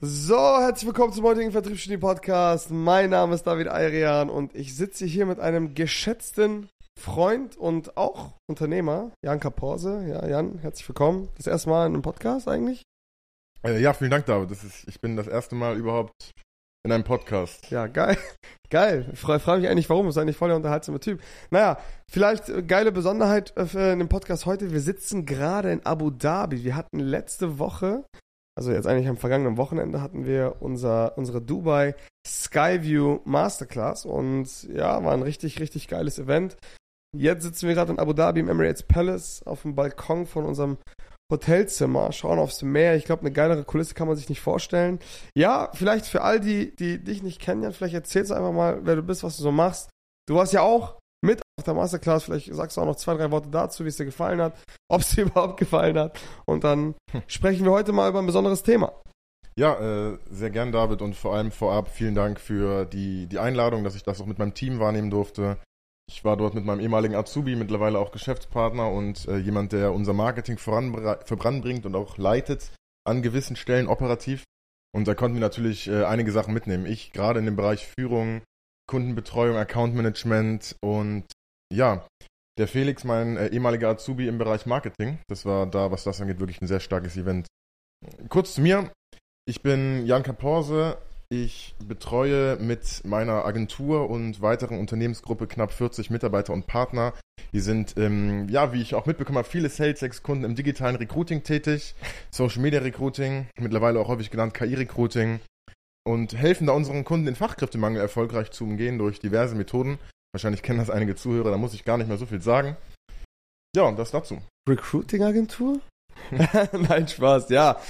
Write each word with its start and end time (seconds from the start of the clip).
So, 0.00 0.60
herzlich 0.60 0.86
willkommen 0.86 1.12
zum 1.12 1.24
heutigen 1.24 1.50
Vertriebsstudie 1.50 1.96
Podcast. 1.96 2.70
Mein 2.70 3.10
Name 3.10 3.34
ist 3.34 3.42
David 3.48 3.66
Ayrian 3.66 4.30
und 4.30 4.54
ich 4.54 4.76
sitze 4.76 5.04
hier 5.04 5.26
mit 5.26 5.40
einem 5.40 5.74
geschätzten 5.74 6.68
Freund 6.96 7.56
und 7.56 7.96
auch 7.96 8.34
Unternehmer, 8.48 9.10
Jan 9.24 9.40
Kaporse. 9.40 10.06
Ja, 10.06 10.24
Jan, 10.24 10.58
herzlich 10.60 10.88
willkommen. 10.88 11.30
Das 11.36 11.48
erste 11.48 11.68
Mal 11.70 11.86
in 11.86 11.94
einem 11.94 12.02
Podcast 12.02 12.46
eigentlich? 12.46 12.84
Äh, 13.64 13.80
ja, 13.80 13.92
vielen 13.92 14.12
Dank, 14.12 14.26
David. 14.26 14.52
Das 14.52 14.62
ist, 14.62 14.86
ich 14.86 15.00
bin 15.00 15.16
das 15.16 15.26
erste 15.26 15.56
Mal 15.56 15.76
überhaupt 15.76 16.30
in 16.84 16.92
einem 16.92 17.02
Podcast. 17.02 17.68
Ja, 17.72 17.88
geil. 17.88 18.16
Geil. 18.70 19.08
Ich 19.12 19.18
frage 19.18 19.40
freu 19.40 19.58
mich 19.58 19.68
eigentlich, 19.68 19.90
warum. 19.90 20.06
Das 20.06 20.14
ist 20.14 20.22
eigentlich 20.22 20.36
voll 20.36 20.48
der 20.48 20.58
unterhaltsame 20.58 21.00
Typ. 21.00 21.22
Naja, 21.50 21.78
vielleicht 22.08 22.50
äh, 22.50 22.62
geile 22.62 22.92
Besonderheit 22.92 23.52
äh, 23.56 23.94
in 23.94 23.98
dem 23.98 24.08
Podcast 24.08 24.46
heute. 24.46 24.70
Wir 24.70 24.80
sitzen 24.80 25.26
gerade 25.26 25.72
in 25.72 25.84
Abu 25.84 26.10
Dhabi. 26.10 26.62
Wir 26.62 26.76
hatten 26.76 27.00
letzte 27.00 27.58
Woche 27.58 28.04
also 28.58 28.72
jetzt 28.72 28.88
eigentlich 28.88 29.06
am 29.06 29.16
vergangenen 29.16 29.56
Wochenende 29.56 30.02
hatten 30.02 30.26
wir 30.26 30.56
unser, 30.58 31.16
unsere 31.16 31.40
Dubai 31.40 31.94
Skyview 32.26 33.20
Masterclass 33.24 34.04
und 34.04 34.64
ja, 34.64 35.04
war 35.04 35.12
ein 35.12 35.22
richtig, 35.22 35.60
richtig 35.60 35.86
geiles 35.86 36.18
Event. 36.18 36.56
Jetzt 37.16 37.44
sitzen 37.44 37.68
wir 37.68 37.76
gerade 37.76 37.92
in 37.92 38.00
Abu 38.00 38.14
Dhabi 38.14 38.40
im 38.40 38.48
Emirates 38.48 38.82
Palace 38.82 39.44
auf 39.46 39.62
dem 39.62 39.76
Balkon 39.76 40.26
von 40.26 40.44
unserem 40.44 40.76
Hotelzimmer, 41.30 42.10
schauen 42.10 42.40
aufs 42.40 42.62
Meer. 42.62 42.96
Ich 42.96 43.04
glaube, 43.04 43.20
eine 43.20 43.30
geilere 43.30 43.62
Kulisse 43.62 43.94
kann 43.94 44.08
man 44.08 44.16
sich 44.16 44.28
nicht 44.28 44.40
vorstellen. 44.40 44.98
Ja, 45.36 45.70
vielleicht 45.74 46.06
für 46.06 46.22
all 46.22 46.40
die, 46.40 46.74
die 46.74 46.98
dich 46.98 47.22
nicht 47.22 47.40
kennen, 47.40 47.72
vielleicht 47.72 47.94
erzählst 47.94 48.32
du 48.32 48.34
einfach 48.34 48.52
mal, 48.52 48.80
wer 48.82 48.96
du 48.96 49.04
bist, 49.04 49.22
was 49.22 49.36
du 49.36 49.44
so 49.44 49.52
machst. 49.52 49.88
Du 50.26 50.34
warst 50.34 50.52
ja 50.52 50.62
auch 50.62 50.98
auf 51.58 51.64
der 51.64 51.74
Masterclass. 51.74 52.24
Vielleicht 52.24 52.54
sagst 52.54 52.76
du 52.76 52.80
auch 52.80 52.86
noch 52.86 52.96
zwei, 52.96 53.14
drei 53.14 53.30
Worte 53.30 53.50
dazu, 53.50 53.84
wie 53.84 53.88
es 53.88 53.96
dir 53.96 54.04
gefallen 54.04 54.40
hat, 54.40 54.56
ob 54.88 55.00
es 55.00 55.10
dir 55.10 55.22
überhaupt 55.24 55.58
gefallen 55.58 55.98
hat. 55.98 56.18
Und 56.46 56.64
dann 56.64 56.94
hm. 57.10 57.22
sprechen 57.26 57.64
wir 57.64 57.72
heute 57.72 57.92
mal 57.92 58.08
über 58.08 58.20
ein 58.20 58.26
besonderes 58.26 58.62
Thema. 58.62 58.92
Ja, 59.56 59.74
äh, 59.80 60.18
sehr 60.30 60.50
gern, 60.50 60.70
David, 60.70 61.02
und 61.02 61.16
vor 61.16 61.34
allem 61.34 61.50
vorab 61.50 61.88
vielen 61.88 62.14
Dank 62.14 62.38
für 62.38 62.84
die, 62.84 63.26
die 63.26 63.40
Einladung, 63.40 63.82
dass 63.82 63.96
ich 63.96 64.04
das 64.04 64.20
auch 64.20 64.26
mit 64.26 64.38
meinem 64.38 64.54
Team 64.54 64.78
wahrnehmen 64.78 65.10
durfte. 65.10 65.58
Ich 66.08 66.24
war 66.24 66.36
dort 66.36 66.54
mit 66.54 66.64
meinem 66.64 66.80
ehemaligen 66.80 67.16
Azubi, 67.16 67.56
mittlerweile 67.56 67.98
auch 67.98 68.12
Geschäftspartner 68.12 68.88
und 68.90 69.26
äh, 69.26 69.36
jemand, 69.36 69.72
der 69.72 69.92
unser 69.92 70.12
Marketing 70.12 70.58
voranbringt 70.58 71.84
und 71.84 71.96
auch 71.96 72.16
leitet 72.18 72.70
an 73.04 73.20
gewissen 73.20 73.56
Stellen 73.56 73.88
operativ. 73.88 74.44
Und 74.94 75.08
da 75.08 75.14
konnten 75.14 75.36
wir 75.36 75.40
natürlich 75.40 75.88
äh, 75.88 76.04
einige 76.04 76.30
Sachen 76.30 76.54
mitnehmen. 76.54 76.86
Ich 76.86 77.12
gerade 77.12 77.40
in 77.40 77.44
dem 77.44 77.56
Bereich 77.56 77.88
Führung, 77.98 78.42
Kundenbetreuung, 78.86 79.56
Account 79.56 79.94
Management 79.94 80.76
und 80.80 81.24
ja, 81.72 82.06
der 82.58 82.68
Felix, 82.68 83.04
mein 83.04 83.36
äh, 83.36 83.48
ehemaliger 83.48 83.88
Azubi 83.88 84.26
im 84.26 84.38
Bereich 84.38 84.66
Marketing. 84.66 85.18
Das 85.28 85.44
war 85.44 85.66
da, 85.66 85.90
was 85.90 86.04
das 86.04 86.20
angeht, 86.20 86.40
wirklich 86.40 86.60
ein 86.60 86.66
sehr 86.66 86.80
starkes 86.80 87.16
Event. 87.16 87.46
Kurz 88.28 88.54
zu 88.54 88.60
mir. 88.60 88.90
Ich 89.46 89.62
bin 89.62 90.04
Jan 90.06 90.22
Kaporse. 90.22 90.98
Ich 91.30 91.74
betreue 91.86 92.56
mit 92.56 93.04
meiner 93.04 93.44
Agentur 93.44 94.08
und 94.08 94.40
weiteren 94.40 94.78
Unternehmensgruppe 94.78 95.46
knapp 95.46 95.72
40 95.72 96.10
Mitarbeiter 96.10 96.54
und 96.54 96.66
Partner. 96.66 97.12
Die 97.52 97.60
sind, 97.60 97.94
ähm, 97.98 98.48
ja, 98.48 98.72
wie 98.72 98.80
ich 98.80 98.94
auch 98.94 99.04
mitbekommen 99.04 99.38
habe, 99.38 99.48
viele 99.48 99.68
Sales-Ex-Kunden 99.68 100.44
im 100.44 100.54
digitalen 100.54 100.96
Recruiting 100.96 101.42
tätig, 101.42 101.94
Social 102.30 102.62
Media 102.62 102.80
Recruiting, 102.80 103.46
mittlerweile 103.58 104.00
auch 104.00 104.08
häufig 104.08 104.30
genannt 104.30 104.54
KI-Recruiting 104.54 105.40
und 106.04 106.34
helfen 106.34 106.66
da 106.66 106.72
unseren 106.72 107.04
Kunden 107.04 107.26
den 107.26 107.36
Fachkräftemangel 107.36 108.00
erfolgreich 108.00 108.50
zu 108.50 108.64
umgehen 108.64 108.98
durch 108.98 109.20
diverse 109.20 109.54
Methoden. 109.54 109.98
Wahrscheinlich 110.32 110.62
kennen 110.62 110.78
das 110.78 110.90
einige 110.90 111.16
Zuhörer, 111.16 111.50
da 111.50 111.56
muss 111.56 111.74
ich 111.74 111.84
gar 111.84 111.96
nicht 111.96 112.08
mehr 112.08 112.18
so 112.18 112.26
viel 112.26 112.42
sagen. 112.42 112.76
Ja, 113.74 113.84
und 113.84 113.98
das 113.98 114.10
dazu. 114.10 114.38
Recruiting-Agentur? 114.68 115.80
Nein, 116.72 117.08
Spaß, 117.08 117.48
ja. 117.50 117.80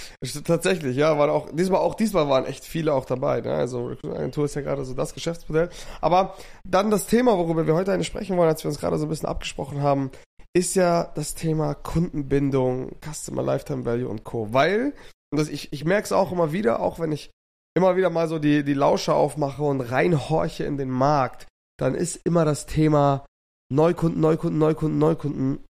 Tatsächlich, 0.45 0.97
ja, 0.97 1.19
waren 1.19 1.31
auch, 1.31 1.51
diesmal 1.51 1.81
auch, 1.81 1.95
diesmal 1.95 2.29
waren 2.29 2.45
echt 2.45 2.65
viele 2.65 2.93
auch 2.93 3.05
dabei, 3.05 3.41
ne? 3.41 3.55
Also 3.55 3.87
Recruiting-Agentur 3.87 4.45
ist 4.45 4.55
ja 4.55 4.63
gerade 4.63 4.85
so 4.85 4.95
das 4.95 5.15
Geschäftsmodell. 5.15 5.71
Aber 6.01 6.37
dann 6.65 6.91
das 6.91 7.07
Thema, 7.07 7.37
worüber 7.37 7.67
wir 7.67 7.75
heute 7.75 7.93
eigentlich 7.93 8.07
sprechen 8.07 8.37
wollen, 8.37 8.49
als 8.49 8.65
wir 8.65 8.69
uns 8.69 8.81
gerade 8.81 8.99
so 8.99 9.07
ein 9.07 9.09
bisschen 9.09 9.29
abgesprochen 9.29 9.83
haben, 9.83 10.11
ist 10.55 10.77
ja 10.77 11.11
das 11.15 11.35
Thema 11.35 11.75
Kundenbindung, 11.75 12.97
Customer 13.01 13.43
Lifetime 13.43 13.85
Value 13.85 14.09
und 14.09 14.25
Co. 14.25 14.53
Weil, 14.53 14.95
und 15.31 15.39
das, 15.39 15.49
ich, 15.49 15.73
ich 15.73 15.85
merke 15.85 16.05
es 16.05 16.13
auch 16.13 16.33
immer 16.33 16.53
wieder, 16.53 16.81
auch 16.81 16.99
wenn 17.01 17.13
ich 17.13 17.31
immer 17.77 17.97
wieder 17.97 18.11
mal 18.11 18.29
so 18.29 18.39
die, 18.39 18.65
die 18.65 18.75
Lauscher 18.75 19.15
aufmache 19.15 19.63
und 19.63 19.81
reinhorche 19.81 20.65
in 20.65 20.77
den 20.77 20.91
Markt, 20.91 21.47
dann 21.79 21.95
ist 21.95 22.17
immer 22.25 22.45
das 22.45 22.67
Thema 22.67 23.25
Neukunden, 23.71 24.21
Neukunden, 24.21 24.59
Neukunden, 24.59 24.99
Neukunden 24.99 25.65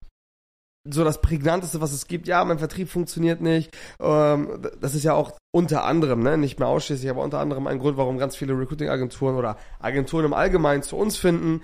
so 0.88 1.04
das 1.04 1.20
prägnanteste, 1.20 1.80
was 1.80 1.92
es 1.92 2.06
gibt. 2.06 2.28
Ja, 2.28 2.44
mein 2.44 2.58
Vertrieb 2.58 2.88
funktioniert 2.88 3.40
nicht. 3.40 3.76
Ähm, 4.00 4.62
das 4.80 4.94
ist 4.94 5.04
ja 5.04 5.14
auch 5.14 5.32
unter 5.52 5.84
anderem, 5.84 6.22
ne, 6.22 6.38
nicht 6.38 6.58
mehr 6.58 6.68
ausschließlich, 6.68 7.10
aber 7.10 7.22
unter 7.22 7.40
anderem 7.40 7.66
ein 7.66 7.78
Grund, 7.78 7.96
warum 7.96 8.18
ganz 8.18 8.36
viele 8.36 8.58
Recruiting-Agenturen 8.58 9.36
oder 9.36 9.56
Agenturen 9.80 10.24
im 10.24 10.34
Allgemeinen 10.34 10.82
zu 10.82 10.96
uns 10.96 11.16
finden. 11.16 11.62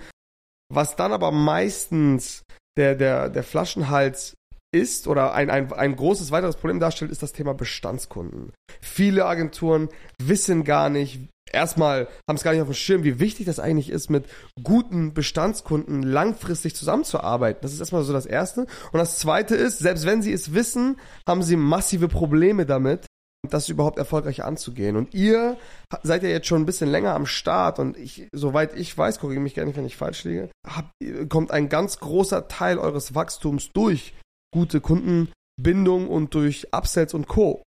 Was 0.69 0.95
dann 0.95 1.13
aber 1.13 1.31
meistens 1.31 2.43
der, 2.77 2.95
der, 2.95 3.29
der 3.29 3.43
Flaschenhals 3.43 4.35
ist 4.73 5.07
oder 5.07 5.33
ein, 5.33 5.49
ein, 5.49 5.71
ein 5.71 5.95
großes 5.95 6.31
weiteres 6.31 6.55
Problem 6.55 6.79
darstellt, 6.79 7.11
ist 7.11 7.23
das 7.23 7.33
Thema 7.33 7.53
Bestandskunden. 7.53 8.51
Viele 8.81 9.25
Agenturen 9.25 9.89
wissen 10.21 10.63
gar 10.63 10.89
nicht, 10.89 11.19
erstmal 11.51 12.07
haben 12.27 12.35
es 12.35 12.43
gar 12.43 12.51
nicht 12.51 12.61
auf 12.61 12.67
dem 12.67 12.73
Schirm, 12.73 13.03
wie 13.03 13.19
wichtig 13.19 13.45
das 13.45 13.59
eigentlich 13.59 13.89
ist, 13.89 14.09
mit 14.09 14.25
guten 14.61 15.13
Bestandskunden 15.13 16.01
langfristig 16.01 16.75
zusammenzuarbeiten. 16.75 17.61
Das 17.61 17.73
ist 17.73 17.79
erstmal 17.79 18.03
so 18.03 18.13
das 18.13 18.25
Erste. 18.25 18.61
Und 18.91 18.99
das 18.99 19.19
Zweite 19.19 19.55
ist, 19.55 19.79
selbst 19.79 20.05
wenn 20.05 20.21
sie 20.21 20.33
es 20.33 20.53
wissen, 20.53 20.97
haben 21.27 21.43
sie 21.43 21.55
massive 21.55 22.07
Probleme 22.07 22.65
damit, 22.65 23.05
das 23.49 23.69
überhaupt 23.69 23.97
erfolgreich 23.97 24.43
anzugehen. 24.43 24.95
Und 24.95 25.13
ihr 25.13 25.57
seid 26.01 26.23
ja 26.23 26.29
jetzt 26.29 26.47
schon 26.47 26.61
ein 26.61 26.65
bisschen 26.65 26.89
länger 26.89 27.13
am 27.13 27.25
Start 27.25 27.77
und 27.77 27.97
ich, 27.97 28.27
soweit 28.31 28.75
ich 28.75 28.97
weiß, 28.97 29.19
korrigiere 29.19 29.43
mich 29.43 29.53
gerne, 29.53 29.75
wenn 29.75 29.85
ich 29.85 29.97
falsch 29.97 30.23
liege, 30.23 30.49
habt, 30.65 30.91
kommt 31.29 31.51
ein 31.51 31.69
ganz 31.69 31.99
großer 31.99 32.47
Teil 32.47 32.79
eures 32.79 33.15
Wachstums 33.15 33.71
durch 33.73 34.13
gute 34.53 34.79
Kundenbindung 34.79 36.07
und 36.07 36.33
durch 36.33 36.67
Upsells 36.71 37.13
und 37.13 37.27
Co. 37.27 37.63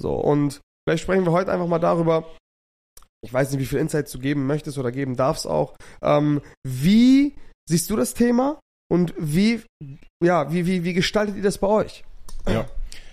So, 0.00 0.14
und 0.14 0.60
vielleicht 0.86 1.02
sprechen 1.02 1.26
wir 1.26 1.32
heute 1.32 1.52
einfach 1.52 1.66
mal 1.66 1.78
darüber, 1.78 2.34
ich 3.22 3.32
weiß 3.32 3.50
nicht, 3.50 3.60
wie 3.60 3.66
viel 3.66 3.80
Insights 3.80 4.12
du 4.12 4.18
geben 4.18 4.46
möchtest 4.46 4.78
oder 4.78 4.92
geben 4.92 5.16
darfst 5.16 5.46
auch. 5.46 5.76
Ähm, 6.00 6.40
wie 6.64 7.36
siehst 7.68 7.90
du 7.90 7.96
das 7.96 8.14
Thema 8.14 8.60
und 8.90 9.12
wie, 9.18 9.62
ja, 10.24 10.50
wie, 10.52 10.66
wie, 10.66 10.84
wie 10.84 10.94
gestaltet 10.94 11.36
ihr 11.36 11.42
das 11.42 11.58
bei 11.58 11.66
euch? 11.66 12.04
Ja, 12.46 12.66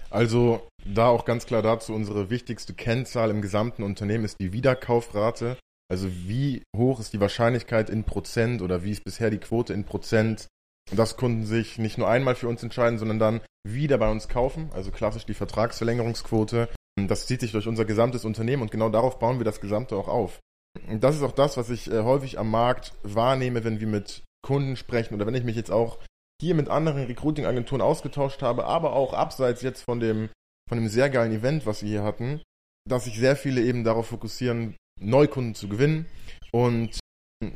also 0.09 0.67
da 0.85 1.07
auch 1.07 1.25
ganz 1.25 1.45
klar 1.45 1.61
dazu, 1.61 1.93
unsere 1.93 2.29
wichtigste 2.29 2.73
Kennzahl 2.73 3.31
im 3.31 3.41
gesamten 3.41 3.83
Unternehmen 3.83 4.23
ist 4.23 4.39
die 4.39 4.53
Wiederkaufrate. 4.53 5.57
Also 5.91 6.09
wie 6.11 6.63
hoch 6.75 6.99
ist 6.99 7.13
die 7.13 7.19
Wahrscheinlichkeit 7.19 7.89
in 7.89 8.03
Prozent 8.03 8.61
oder 8.61 8.83
wie 8.83 8.91
ist 8.91 9.03
bisher 9.03 9.29
die 9.29 9.39
Quote 9.39 9.73
in 9.73 9.83
Prozent, 9.83 10.47
dass 10.91 11.17
Kunden 11.17 11.45
sich 11.45 11.77
nicht 11.77 11.97
nur 11.97 12.07
einmal 12.07 12.35
für 12.35 12.47
uns 12.47 12.61
entscheiden, 12.63 12.99
sondern 12.99 13.19
dann 13.19 13.41
wieder 13.67 13.97
bei 13.97 14.09
uns 14.09 14.27
kaufen. 14.27 14.69
Also 14.73 14.91
klassisch 14.91 15.25
die 15.25 15.33
Vertragsverlängerungsquote. 15.33 16.69
Das 17.07 17.27
zieht 17.27 17.41
sich 17.41 17.51
durch 17.51 17.67
unser 17.67 17.85
gesamtes 17.85 18.25
Unternehmen 18.25 18.61
und 18.61 18.71
genau 18.71 18.89
darauf 18.89 19.19
bauen 19.19 19.39
wir 19.39 19.45
das 19.45 19.61
Gesamte 19.61 19.95
auch 19.95 20.07
auf. 20.07 20.39
Und 20.87 21.03
das 21.03 21.15
ist 21.15 21.23
auch 21.23 21.31
das, 21.31 21.57
was 21.57 21.69
ich 21.69 21.91
äh, 21.91 22.03
häufig 22.03 22.37
am 22.37 22.51
Markt 22.51 22.93
wahrnehme, 23.03 23.63
wenn 23.63 23.79
wir 23.79 23.87
mit 23.87 24.23
Kunden 24.45 24.75
sprechen 24.75 25.15
oder 25.15 25.25
wenn 25.25 25.35
ich 25.35 25.43
mich 25.43 25.55
jetzt 25.55 25.71
auch 25.71 25.99
hier 26.41 26.55
mit 26.55 26.69
anderen 26.69 27.05
Recruiting-Agenturen 27.05 27.81
ausgetauscht 27.81 28.41
habe, 28.41 28.65
aber 28.65 28.93
auch 28.93 29.13
abseits 29.13 29.61
jetzt 29.61 29.83
von 29.83 29.99
dem, 29.99 30.29
von 30.69 30.77
dem 30.77 30.87
sehr 30.87 31.09
geilen 31.09 31.31
Event, 31.31 31.65
was 31.65 31.81
wir 31.81 31.89
hier 31.89 32.03
hatten, 32.03 32.41
dass 32.87 33.05
sich 33.05 33.17
sehr 33.17 33.35
viele 33.35 33.61
eben 33.61 33.83
darauf 33.83 34.07
fokussieren, 34.07 34.75
Neukunden 34.99 35.55
zu 35.55 35.67
gewinnen 35.67 36.05
und 36.51 36.99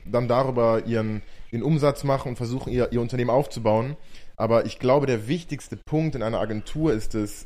dann 0.05 0.27
darüber 0.27 0.85
ihren, 0.85 1.21
ihren 1.51 1.63
Umsatz 1.63 2.03
machen 2.03 2.29
und 2.29 2.35
versuchen, 2.35 2.71
ihr, 2.71 2.91
ihr 2.91 3.01
Unternehmen 3.01 3.29
aufzubauen. 3.29 3.97
Aber 4.35 4.65
ich 4.65 4.79
glaube, 4.79 5.05
der 5.05 5.27
wichtigste 5.27 5.77
Punkt 5.77 6.15
in 6.15 6.23
einer 6.23 6.39
Agentur 6.39 6.93
ist 6.93 7.15
es, 7.15 7.45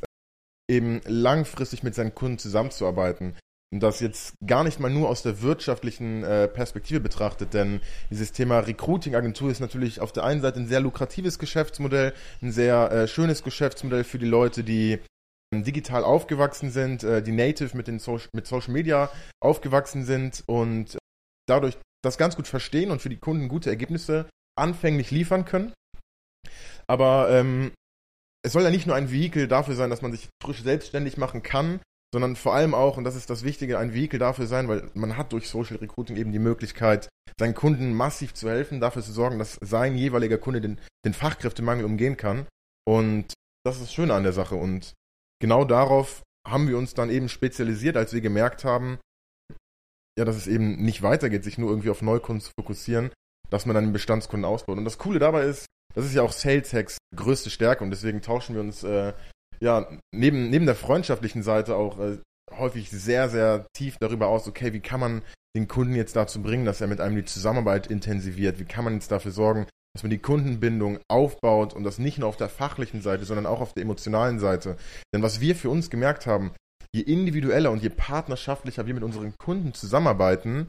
eben 0.68 1.00
langfristig 1.06 1.82
mit 1.82 1.94
seinen 1.94 2.14
Kunden 2.14 2.38
zusammenzuarbeiten. 2.38 3.34
Und 3.72 3.80
das 3.82 4.00
jetzt 4.00 4.34
gar 4.46 4.62
nicht 4.62 4.78
mal 4.78 4.90
nur 4.90 5.08
aus 5.08 5.22
der 5.22 5.42
wirtschaftlichen 5.42 6.22
äh, 6.22 6.46
Perspektive 6.46 7.00
betrachtet, 7.00 7.54
denn 7.54 7.80
dieses 8.08 8.30
Thema 8.30 8.60
Recruiting-Agentur 8.60 9.50
ist 9.50 9.60
natürlich 9.60 10.00
auf 10.00 10.12
der 10.12 10.24
einen 10.24 10.40
Seite 10.40 10.60
ein 10.60 10.68
sehr 10.68 10.80
lukratives 10.80 11.40
Geschäftsmodell, 11.40 12.14
ein 12.40 12.52
sehr 12.52 12.92
äh, 12.92 13.08
schönes 13.08 13.42
Geschäftsmodell 13.42 14.04
für 14.04 14.18
die 14.18 14.26
Leute, 14.26 14.62
die 14.62 15.00
ähm, 15.52 15.64
digital 15.64 16.04
aufgewachsen 16.04 16.70
sind, 16.70 17.02
äh, 17.02 17.20
die 17.20 17.32
native 17.32 17.76
mit, 17.76 17.88
den 17.88 17.98
so 17.98 18.20
mit 18.32 18.46
Social 18.46 18.72
Media 18.72 19.10
aufgewachsen 19.40 20.04
sind 20.04 20.44
und 20.46 20.96
dadurch 21.48 21.76
das 22.04 22.18
ganz 22.18 22.36
gut 22.36 22.46
verstehen 22.46 22.90
und 22.90 23.02
für 23.02 23.08
die 23.08 23.18
Kunden 23.18 23.48
gute 23.48 23.70
Ergebnisse 23.70 24.28
anfänglich 24.56 25.10
liefern 25.10 25.44
können. 25.44 25.72
Aber 26.86 27.30
ähm, 27.30 27.72
es 28.44 28.52
soll 28.52 28.62
ja 28.62 28.70
nicht 28.70 28.86
nur 28.86 28.96
ein 28.96 29.10
Vehikel 29.10 29.48
dafür 29.48 29.74
sein, 29.74 29.90
dass 29.90 30.02
man 30.02 30.12
sich 30.12 30.28
frisch 30.42 30.62
selbstständig 30.62 31.16
machen 31.16 31.42
kann, 31.42 31.80
sondern 32.12 32.36
vor 32.36 32.54
allem 32.54 32.74
auch, 32.74 32.96
und 32.96 33.04
das 33.04 33.16
ist 33.16 33.30
das 33.30 33.42
Wichtige, 33.42 33.78
ein 33.78 33.94
Vehikel 33.94 34.20
dafür 34.20 34.46
sein, 34.46 34.68
weil 34.68 34.88
man 34.94 35.16
hat 35.16 35.32
durch 35.32 35.48
Social 35.48 35.78
Recruiting 35.78 36.16
eben 36.16 36.30
die 36.30 36.38
Möglichkeit, 36.38 37.08
seinen 37.38 37.54
Kunden 37.54 37.92
massiv 37.92 38.34
zu 38.34 38.48
helfen, 38.48 38.80
dafür 38.80 39.02
zu 39.02 39.12
sorgen, 39.12 39.38
dass 39.38 39.58
sein 39.60 39.96
jeweiliger 39.96 40.38
Kunde 40.38 40.60
den, 40.60 40.80
den 41.04 41.14
Fachkräftemangel 41.14 41.84
umgehen 41.84 42.16
kann. 42.16 42.46
Und 42.86 43.32
das 43.64 43.76
ist 43.76 43.84
das 43.84 43.92
Schöne 43.92 44.14
an 44.14 44.22
der 44.22 44.32
Sache. 44.32 44.54
Und 44.54 44.92
genau 45.40 45.64
darauf 45.64 46.22
haben 46.46 46.68
wir 46.68 46.78
uns 46.78 46.94
dann 46.94 47.10
eben 47.10 47.28
spezialisiert, 47.28 47.96
als 47.96 48.12
wir 48.12 48.20
gemerkt 48.20 48.64
haben, 48.64 48.98
ja, 50.18 50.24
dass 50.24 50.36
es 50.36 50.46
eben 50.46 50.76
nicht 50.76 51.02
weitergeht, 51.02 51.44
sich 51.44 51.58
nur 51.58 51.70
irgendwie 51.70 51.90
auf 51.90 52.02
Neukunden 52.02 52.40
zu 52.40 52.52
fokussieren, 52.58 53.10
dass 53.50 53.66
man 53.66 53.74
dann 53.74 53.84
den 53.84 53.92
Bestandskunden 53.92 54.44
ausbaut. 54.44 54.78
Und 54.78 54.84
das 54.84 54.98
Coole 54.98 55.18
dabei 55.18 55.44
ist, 55.44 55.66
das 55.94 56.04
ist 56.04 56.14
ja 56.14 56.22
auch 56.22 56.32
Sales 56.32 56.72
Hacks 56.72 56.98
größte 57.14 57.50
Stärke 57.50 57.84
und 57.84 57.90
deswegen 57.90 58.20
tauschen 58.20 58.54
wir 58.54 58.62
uns 58.62 58.82
äh, 58.82 59.12
ja 59.60 59.88
neben, 60.12 60.50
neben 60.50 60.66
der 60.66 60.74
freundschaftlichen 60.74 61.42
Seite 61.42 61.76
auch 61.76 61.98
äh, 61.98 62.18
häufig 62.52 62.90
sehr, 62.90 63.28
sehr 63.28 63.66
tief 63.76 63.96
darüber 64.00 64.28
aus, 64.28 64.46
okay, 64.46 64.72
wie 64.72 64.80
kann 64.80 65.00
man 65.00 65.22
den 65.56 65.68
Kunden 65.68 65.94
jetzt 65.94 66.16
dazu 66.16 66.42
bringen, 66.42 66.64
dass 66.64 66.80
er 66.80 66.88
mit 66.88 67.00
einem 67.00 67.16
die 67.16 67.24
Zusammenarbeit 67.24 67.86
intensiviert? 67.86 68.58
Wie 68.58 68.64
kann 68.64 68.84
man 68.84 68.94
jetzt 68.94 69.10
dafür 69.10 69.30
sorgen, 69.30 69.66
dass 69.94 70.02
man 70.02 70.10
die 70.10 70.18
Kundenbindung 70.18 70.98
aufbaut 71.08 71.74
und 71.74 71.84
das 71.84 71.98
nicht 71.98 72.18
nur 72.18 72.28
auf 72.28 72.36
der 72.36 72.48
fachlichen 72.48 73.02
Seite, 73.02 73.24
sondern 73.24 73.46
auch 73.46 73.60
auf 73.60 73.72
der 73.72 73.84
emotionalen 73.84 74.40
Seite? 74.40 74.76
Denn 75.14 75.22
was 75.22 75.40
wir 75.40 75.54
für 75.54 75.70
uns 75.70 75.90
gemerkt 75.90 76.26
haben, 76.26 76.52
je 76.94 77.02
individueller 77.02 77.72
und 77.72 77.82
je 77.82 77.90
partnerschaftlicher 77.90 78.86
wir 78.86 78.94
mit 78.94 79.02
unseren 79.02 79.36
Kunden 79.36 79.74
zusammenarbeiten, 79.74 80.68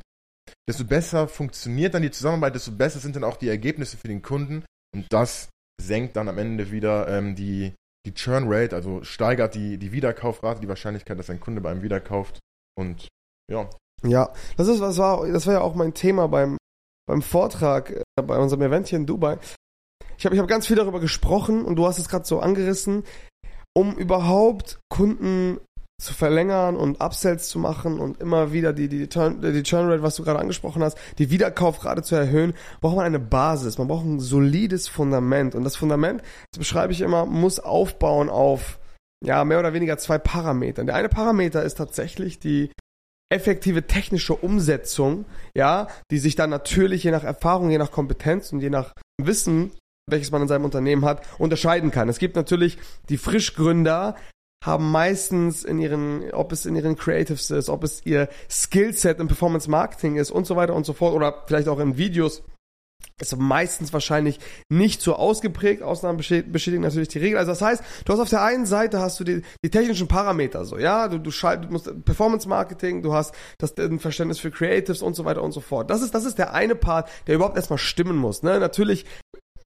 desto 0.68 0.83
besser 0.83 1.27
funktioniert 1.27 1.94
dann 1.94 2.01
die 2.01 2.12
Zusammenarbeit, 2.12 2.56
desto 2.56 2.72
besser 2.72 3.00
sind 3.00 3.16
dann 3.16 3.24
auch 3.24 3.38
die 3.38 3.50
Ergebnisse 3.50 3.98
für 3.98 4.07
den 4.07 4.24
Kunden 4.24 4.66
und 4.95 5.06
das 5.13 5.50
senkt 5.80 6.16
dann 6.16 6.27
am 6.27 6.39
Ende 6.39 6.72
wieder 6.72 7.07
ähm, 7.07 7.36
die, 7.36 7.74
die 8.07 8.13
Churn 8.13 8.45
Rate, 8.48 8.75
also 8.75 9.04
steigert 9.04 9.54
die, 9.54 9.77
die 9.77 9.92
Wiederkaufrate, 9.92 10.62
die 10.62 10.68
Wahrscheinlichkeit, 10.68 11.19
dass 11.19 11.30
ein 11.30 11.39
Kunde 11.39 11.62
bei 11.62 11.69
einem 11.69 11.83
wiederkauft 11.83 12.39
und 12.75 13.07
ja. 13.51 13.69
Ja, 14.04 14.33
das 14.57 14.68
ist 14.68 14.81
was 14.81 14.98
war, 14.98 15.27
das 15.27 15.45
war 15.45 15.54
ja 15.54 15.62
auch 15.62 15.75
mein 15.75 15.94
Thema 15.94 16.27
beim, 16.27 16.57
beim 17.07 17.22
Vortrag 17.22 17.92
äh, 17.92 18.04
bei 18.22 18.38
unserem 18.38 18.63
Event 18.63 18.88
hier 18.88 18.98
in 18.98 19.06
Dubai. 19.06 19.38
Ich 20.18 20.25
habe 20.25 20.36
ich 20.36 20.42
hab 20.42 20.48
ganz 20.48 20.66
viel 20.66 20.75
darüber 20.75 21.00
gesprochen 21.00 21.66
und 21.66 21.75
du 21.75 21.86
hast 21.86 22.00
es 22.00 22.10
gerade 22.10 22.25
so 22.25 22.39
angerissen, 22.39 23.04
um 23.75 23.95
überhaupt 23.95 24.80
Kunden 24.89 25.60
zu 25.97 26.13
verlängern 26.13 26.75
und 26.75 27.01
Upsells 27.01 27.47
zu 27.47 27.57
machen 27.57 28.00
und 28.00 28.19
immer 28.19 28.51
wieder 28.51 28.74
die, 28.74 28.89
die, 28.89 29.07
Turn, 29.07 29.42
die 29.42 29.63
Churn 29.63 30.01
was 30.01 30.15
du 30.15 30.24
gerade 30.24 30.39
angesprochen 30.39 30.83
hast, 30.83 30.97
die 31.18 31.30
Wiederkaufrate 31.30 32.03
zu 32.03 32.15
erhöhen, 32.15 32.53
braucht 32.81 32.97
man 32.97 33.06
eine 33.06 33.19
Basis. 33.19 33.77
Man 33.77 33.88
braucht 33.88 34.06
ein 34.06 34.19
solides 34.19 34.88
Fundament. 34.88 35.56
Und 35.56 35.63
das 35.63 35.77
Fundament, 35.77 36.21
das 36.51 36.59
beschreibe 36.59 36.92
ich 36.92 37.01
immer, 37.01 37.25
muss 37.25 37.59
aufbauen 37.59 38.30
auf, 38.30 38.80
ja, 39.24 39.45
mehr 39.45 39.59
oder 39.59 39.74
weniger 39.74 39.97
zwei 39.97 40.18
Parametern. 40.18 40.86
Der 40.86 40.95
eine 40.95 41.09
Parameter 41.09 41.63
ist 41.63 41.75
tatsächlich 41.75 42.39
die 42.39 42.71
effektive 43.31 43.88
technische 43.88 44.36
Umsetzung, 44.36 45.25
ja, 45.56 45.88
die 46.12 46.19
sich 46.19 46.36
dann 46.36 46.50
natürlich 46.50 47.03
je 47.03 47.12
nach 47.12 47.24
Erfahrung, 47.24 47.71
je 47.71 47.77
nach 47.77 47.91
Kompetenz 47.91 48.51
und 48.51 48.59
je 48.59 48.69
nach 48.69 48.94
Wissen 49.19 49.71
welches 50.07 50.31
man 50.31 50.44
in 50.44 50.48
seinem 50.48 50.65
Unternehmen 50.65 51.06
hat, 51.06 51.25
unterscheiden 51.39 51.91
kann. 51.91 52.09
Es 52.09 52.19
gibt 52.19 52.36
natürlich 52.36 52.77
die 53.09 53.18
Frischgründer, 53.18 54.15
haben 54.65 54.89
meistens 54.89 55.63
in 55.63 55.79
ihren, 55.79 56.31
ob 56.31 56.51
es 56.51 56.65
in 56.65 56.75
ihren 56.75 56.95
Creatives 56.95 57.51
ist, 57.51 57.69
ob 57.69 57.83
es 57.83 58.06
ihr 58.06 58.27
Skillset 58.50 59.19
im 59.19 59.27
Performance 59.27 59.69
Marketing 59.69 60.15
ist 60.15 60.31
und 60.31 60.47
so 60.47 60.56
weiter 60.56 60.73
und 60.73 60.85
so 60.85 60.94
fort 60.94 61.13
oder 61.13 61.44
vielleicht 61.47 61.67
auch 61.67 61.79
in 61.79 61.97
Videos, 61.97 62.44
ist 63.21 63.38
meistens 63.38 63.94
wahrscheinlich 63.94 64.39
nicht 64.67 65.01
so 65.01 65.15
ausgeprägt. 65.15 65.81
Ausnahmen 65.81 66.17
bestätigen 66.17 66.81
natürlich 66.81 67.07
die 67.07 67.19
Regel. 67.19 67.38
Also 67.38 67.51
das 67.51 67.62
heißt, 67.62 67.83
du 68.03 68.12
hast 68.12 68.19
auf 68.19 68.29
der 68.29 68.44
einen 68.44 68.65
Seite 68.65 69.00
hast 69.00 69.19
du 69.19 69.23
die, 69.23 69.41
die 69.63 69.69
technischen 69.69 70.09
Parameter 70.09 70.65
so, 70.65 70.77
ja, 70.77 71.07
du, 71.07 71.19
du, 71.19 71.31
schalt, 71.31 71.63
du 71.63 71.69
musst 71.69 71.89
Performance 72.03 72.47
Marketing, 72.50 73.03
du 73.03 73.13
hast 73.13 73.33
das 73.57 73.77
ein 73.77 74.00
Verständnis 74.00 74.39
für 74.39 74.51
Creatives 74.51 75.01
und 75.01 75.15
so 75.15 75.23
weiter 75.23 75.44
und 75.44 75.53
so 75.53 75.62
fort. 75.62 75.89
Das 75.89 76.01
ist 76.01 76.13
das 76.13 76.25
ist 76.25 76.38
der 76.38 76.53
eine 76.53 76.75
Part, 76.75 77.09
der 77.27 77.35
überhaupt 77.35 77.56
erstmal 77.56 77.79
stimmen 77.79 78.17
muss. 78.17 78.44
Ne? 78.44 78.59
Natürlich 78.59 79.06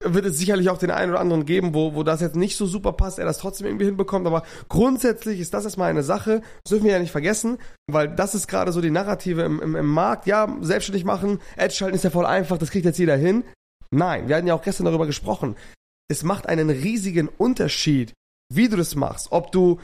wird 0.04 0.26
es 0.26 0.38
sicherlich 0.38 0.70
auch 0.70 0.78
den 0.78 0.92
einen 0.92 1.12
oder 1.12 1.20
anderen 1.20 1.46
geben, 1.46 1.74
wo, 1.74 1.94
wo 1.94 2.04
das 2.04 2.22
jetzt 2.22 2.36
nicht 2.36 2.56
so 2.56 2.66
super 2.66 2.94
passt, 2.94 3.20
er 3.20 3.26
das 3.26 3.38
trotzdem 3.38 3.68
irgendwie 3.68 3.86
hinbekommt. 3.86 4.26
Aber 4.28 4.44
grundsätzlich 4.70 5.40
ist 5.40 5.54
das 5.54 5.66
erstmal 5.66 5.90
eine 5.90 6.04
Sache, 6.04 6.42
das 6.64 6.70
dürfen 6.70 6.86
wir 6.86 6.94
ja 6.94 7.00
nicht 7.00 7.12
vergessen, 7.12 7.58
weil 7.88 8.08
das 8.08 8.34
ist 8.34 8.48
gerade 8.48 8.72
so 8.72 8.80
die 8.80 8.92
Narrative 8.92 9.42
im, 9.44 9.62
im, 9.62 9.76
im 9.76 9.88
Markt. 9.88 10.26
Ja, 10.26 10.56
selbstständig 10.62 11.04
machen, 11.04 11.40
Edge 11.58 11.76
schalten 11.76 11.96
ist 11.96 12.04
ja 12.04 12.10
voll 12.10 12.26
einfach, 12.26 12.58
das 12.58 12.72
kriegt 12.72 12.86
jetzt 12.86 13.00
jeder 13.00 13.18
hin. 13.18 13.44
Nein, 13.92 14.28
wir 14.28 14.36
hatten 14.36 14.48
ja 14.48 14.54
auch 14.54 14.62
gestern 14.62 14.86
darüber 14.86 15.06
gesprochen. 15.06 15.56
Es 16.08 16.24
macht 16.24 16.48
einen 16.48 16.70
riesigen 16.70 17.28
Unterschied, 17.28 18.14
wie 18.54 18.70
du 18.70 18.78
das 18.78 18.96
machst. 18.96 19.28
Ob 19.32 19.52
du 19.52 19.80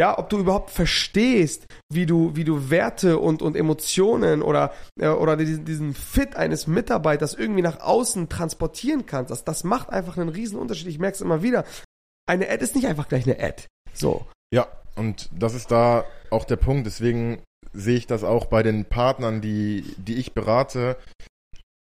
ja, 0.00 0.18
ob 0.18 0.30
du 0.30 0.38
überhaupt 0.38 0.70
verstehst, 0.70 1.66
wie 1.92 2.06
du, 2.06 2.34
wie 2.34 2.44
du 2.44 2.70
Werte 2.70 3.18
und, 3.18 3.42
und 3.42 3.54
Emotionen 3.54 4.40
oder, 4.40 4.72
äh, 4.98 5.08
oder 5.08 5.36
diesen, 5.36 5.66
diesen 5.66 5.92
Fit 5.92 6.36
eines 6.36 6.66
Mitarbeiters 6.66 7.34
irgendwie 7.34 7.60
nach 7.60 7.80
außen 7.80 8.30
transportieren 8.30 9.04
kannst. 9.04 9.30
Das, 9.30 9.44
das 9.44 9.62
macht 9.62 9.90
einfach 9.90 10.16
einen 10.16 10.30
riesen 10.30 10.58
Unterschied. 10.58 10.86
Ich 10.86 10.98
merke 10.98 11.16
es 11.16 11.20
immer 11.20 11.42
wieder. 11.42 11.66
Eine 12.26 12.48
Ad 12.48 12.64
ist 12.64 12.76
nicht 12.76 12.86
einfach 12.86 13.08
gleich 13.08 13.26
eine 13.26 13.38
Ad. 13.44 13.66
So. 13.92 14.24
Ja, 14.50 14.68
und 14.96 15.28
das 15.38 15.52
ist 15.52 15.70
da 15.70 16.06
auch 16.30 16.46
der 16.46 16.56
Punkt. 16.56 16.86
Deswegen 16.86 17.42
sehe 17.74 17.98
ich 17.98 18.06
das 18.06 18.24
auch 18.24 18.46
bei 18.46 18.62
den 18.62 18.86
Partnern, 18.86 19.42
die, 19.42 19.84
die 19.98 20.14
ich 20.14 20.32
berate. 20.32 20.96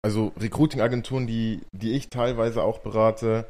Also 0.04 0.32
Recruiting-Agenturen, 0.38 1.26
die, 1.26 1.62
die 1.72 1.92
ich 1.92 2.10
teilweise 2.10 2.62
auch 2.62 2.80
berate, 2.80 3.48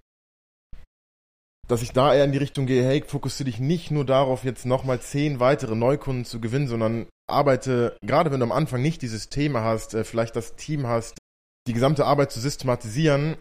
dass 1.72 1.80
ich 1.80 1.92
da 1.92 2.14
eher 2.14 2.24
in 2.24 2.32
die 2.32 2.38
Richtung 2.38 2.66
gehe, 2.66 2.84
hey, 2.84 3.02
fokussiere 3.06 3.50
dich 3.50 3.58
nicht 3.58 3.90
nur 3.90 4.04
darauf, 4.04 4.44
jetzt 4.44 4.66
nochmal 4.66 5.00
zehn 5.00 5.40
weitere 5.40 5.74
Neukunden 5.74 6.26
zu 6.26 6.38
gewinnen, 6.38 6.68
sondern 6.68 7.06
arbeite, 7.26 7.96
gerade 8.02 8.30
wenn 8.30 8.40
du 8.40 8.44
am 8.44 8.52
Anfang 8.52 8.82
nicht 8.82 9.00
dieses 9.00 9.30
Thema 9.30 9.62
hast, 9.62 9.94
äh, 9.94 10.04
vielleicht 10.04 10.36
das 10.36 10.54
Team 10.54 10.86
hast, 10.86 11.16
die 11.66 11.72
gesamte 11.72 12.04
Arbeit 12.04 12.30
zu 12.30 12.40
systematisieren, 12.40 13.36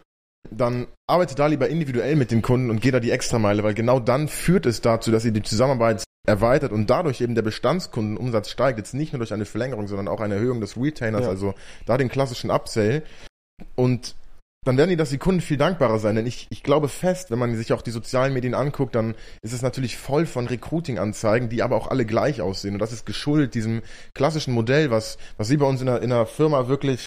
dann 0.50 0.86
arbeite 1.06 1.34
da 1.34 1.46
lieber 1.46 1.68
individuell 1.68 2.16
mit 2.16 2.30
dem 2.30 2.40
Kunden 2.40 2.70
und 2.70 2.80
geh 2.80 2.90
da 2.90 3.00
die 3.00 3.10
Extrameile, 3.10 3.64
weil 3.64 3.74
genau 3.74 4.00
dann 4.00 4.28
führt 4.28 4.64
es 4.64 4.80
dazu, 4.80 5.10
dass 5.10 5.26
ihr 5.26 5.32
die 5.32 5.42
Zusammenarbeit 5.42 6.02
erweitert 6.26 6.72
und 6.72 6.88
dadurch 6.88 7.20
eben 7.20 7.34
der 7.34 7.42
Bestandskundenumsatz 7.42 8.48
steigt, 8.48 8.78
jetzt 8.78 8.94
nicht 8.94 9.12
nur 9.12 9.18
durch 9.18 9.34
eine 9.34 9.44
Verlängerung, 9.44 9.88
sondern 9.88 10.08
auch 10.08 10.20
eine 10.20 10.36
Erhöhung 10.36 10.62
des 10.62 10.78
Retainers, 10.78 11.24
ja. 11.24 11.28
also 11.28 11.52
da 11.84 11.98
den 11.98 12.08
klassischen 12.08 12.50
Upsell. 12.50 13.02
Und 13.74 14.14
dann 14.64 14.76
werden 14.76 14.90
die, 14.90 14.96
dass 14.96 15.10
die 15.10 15.18
Kunden 15.18 15.40
viel 15.40 15.56
dankbarer 15.56 15.98
sein. 15.98 16.14
Denn 16.14 16.26
ich, 16.26 16.46
ich 16.50 16.62
glaube 16.62 16.88
fest, 16.88 17.30
wenn 17.30 17.38
man 17.38 17.56
sich 17.56 17.72
auch 17.72 17.82
die 17.82 17.90
sozialen 17.90 18.32
Medien 18.32 18.54
anguckt, 18.54 18.94
dann 18.94 19.14
ist 19.42 19.52
es 19.52 19.62
natürlich 19.62 19.96
voll 19.96 20.24
von 20.24 20.46
Recruiting-Anzeigen, 20.46 21.48
die 21.48 21.62
aber 21.62 21.76
auch 21.76 21.88
alle 21.88 22.06
gleich 22.06 22.40
aussehen. 22.40 22.74
Und 22.74 22.78
das 22.78 22.92
ist 22.92 23.04
geschuldet 23.04 23.54
diesem 23.54 23.82
klassischen 24.14 24.54
Modell, 24.54 24.90
was, 24.90 25.18
was 25.36 25.48
Sie 25.48 25.56
bei 25.56 25.66
uns 25.66 25.80
in 25.80 25.86
der, 25.86 26.02
in 26.02 26.10
der 26.10 26.26
Firma 26.26 26.68
wirklich 26.68 27.06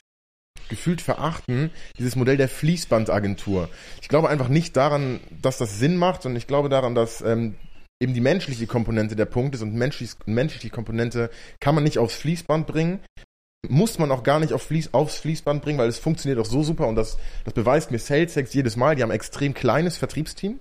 gefühlt 0.67 1.01
verachten, 1.01 1.71
dieses 1.97 2.15
Modell 2.15 2.37
der 2.37 2.49
Fließbandagentur. 2.49 3.69
Ich 4.01 4.09
glaube 4.09 4.29
einfach 4.29 4.47
nicht 4.49 4.75
daran, 4.75 5.19
dass 5.41 5.57
das 5.57 5.79
Sinn 5.79 5.95
macht, 5.95 6.23
sondern 6.23 6.37
ich 6.37 6.47
glaube 6.47 6.69
daran, 6.69 6.95
dass 6.95 7.21
ähm, 7.21 7.55
eben 8.01 8.13
die 8.13 8.21
menschliche 8.21 8.67
Komponente 8.67 9.15
der 9.15 9.25
Punkt 9.25 9.55
ist 9.55 9.61
und 9.61 9.75
menschlich, 9.75 10.11
menschliche 10.25 10.71
Komponente 10.71 11.29
kann 11.59 11.75
man 11.75 11.83
nicht 11.83 11.99
aufs 11.99 12.15
Fließband 12.15 12.67
bringen 12.67 12.99
muss 13.69 13.99
man 13.99 14.11
auch 14.11 14.23
gar 14.23 14.39
nicht 14.39 14.53
auf 14.53 14.63
Fließ, 14.63 14.93
aufs 14.93 15.17
Fließband 15.17 15.61
bringen, 15.61 15.79
weil 15.79 15.89
es 15.89 15.99
funktioniert 15.99 16.39
auch 16.39 16.49
so 16.49 16.63
super 16.63 16.87
und 16.87 16.95
das, 16.95 17.17
das 17.43 17.53
beweist 17.53 17.91
mir 17.91 17.99
SalesX 17.99 18.53
jedes 18.53 18.75
Mal. 18.75 18.95
Die 18.95 19.03
haben 19.03 19.11
ein 19.11 19.15
extrem 19.15 19.53
kleines 19.53 19.97
Vertriebsteam, 19.97 20.59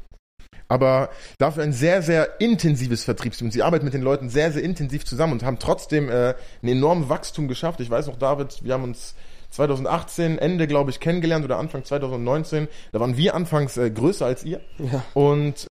aber 0.69 1.11
dafür 1.39 1.63
ein 1.63 1.73
sehr, 1.73 2.03
sehr 2.03 2.41
intensives 2.41 3.05
Vertriebsteam. 3.05 3.51
Sie 3.51 3.63
arbeiten 3.63 3.85
mit 3.85 3.95
den 3.95 4.03
Leuten 4.03 4.29
sehr, 4.29 4.53
sehr 4.53 4.63
intensiv 4.63 5.05
zusammen 5.05 5.33
und 5.35 5.45
haben 5.45 5.59
trotzdem 5.59 6.09
äh, 6.09 6.35
ein 6.63 6.69
enormes 6.69 7.09
Wachstum 7.09 7.49
geschafft. 7.49 7.81
Ich 7.81 7.91
weiß 7.91 8.07
noch, 8.07 8.17
David, 8.17 8.65
wir 8.65 8.75
haben 8.75 8.85
uns 8.85 9.15
2018 9.51 10.39
Ende, 10.39 10.67
glaube 10.67 10.91
ich, 10.91 11.01
kennengelernt 11.01 11.45
oder 11.45 11.59
Anfang 11.59 11.85
2019. 11.85 12.69
Da 12.93 13.01
waren 13.01 13.17
wir 13.17 13.35
anfangs 13.35 13.77
äh, 13.77 13.91
größer 13.91 14.27
als 14.27 14.45
ihr. 14.45 14.61
Ja. 14.79 15.05
Und 15.15 15.67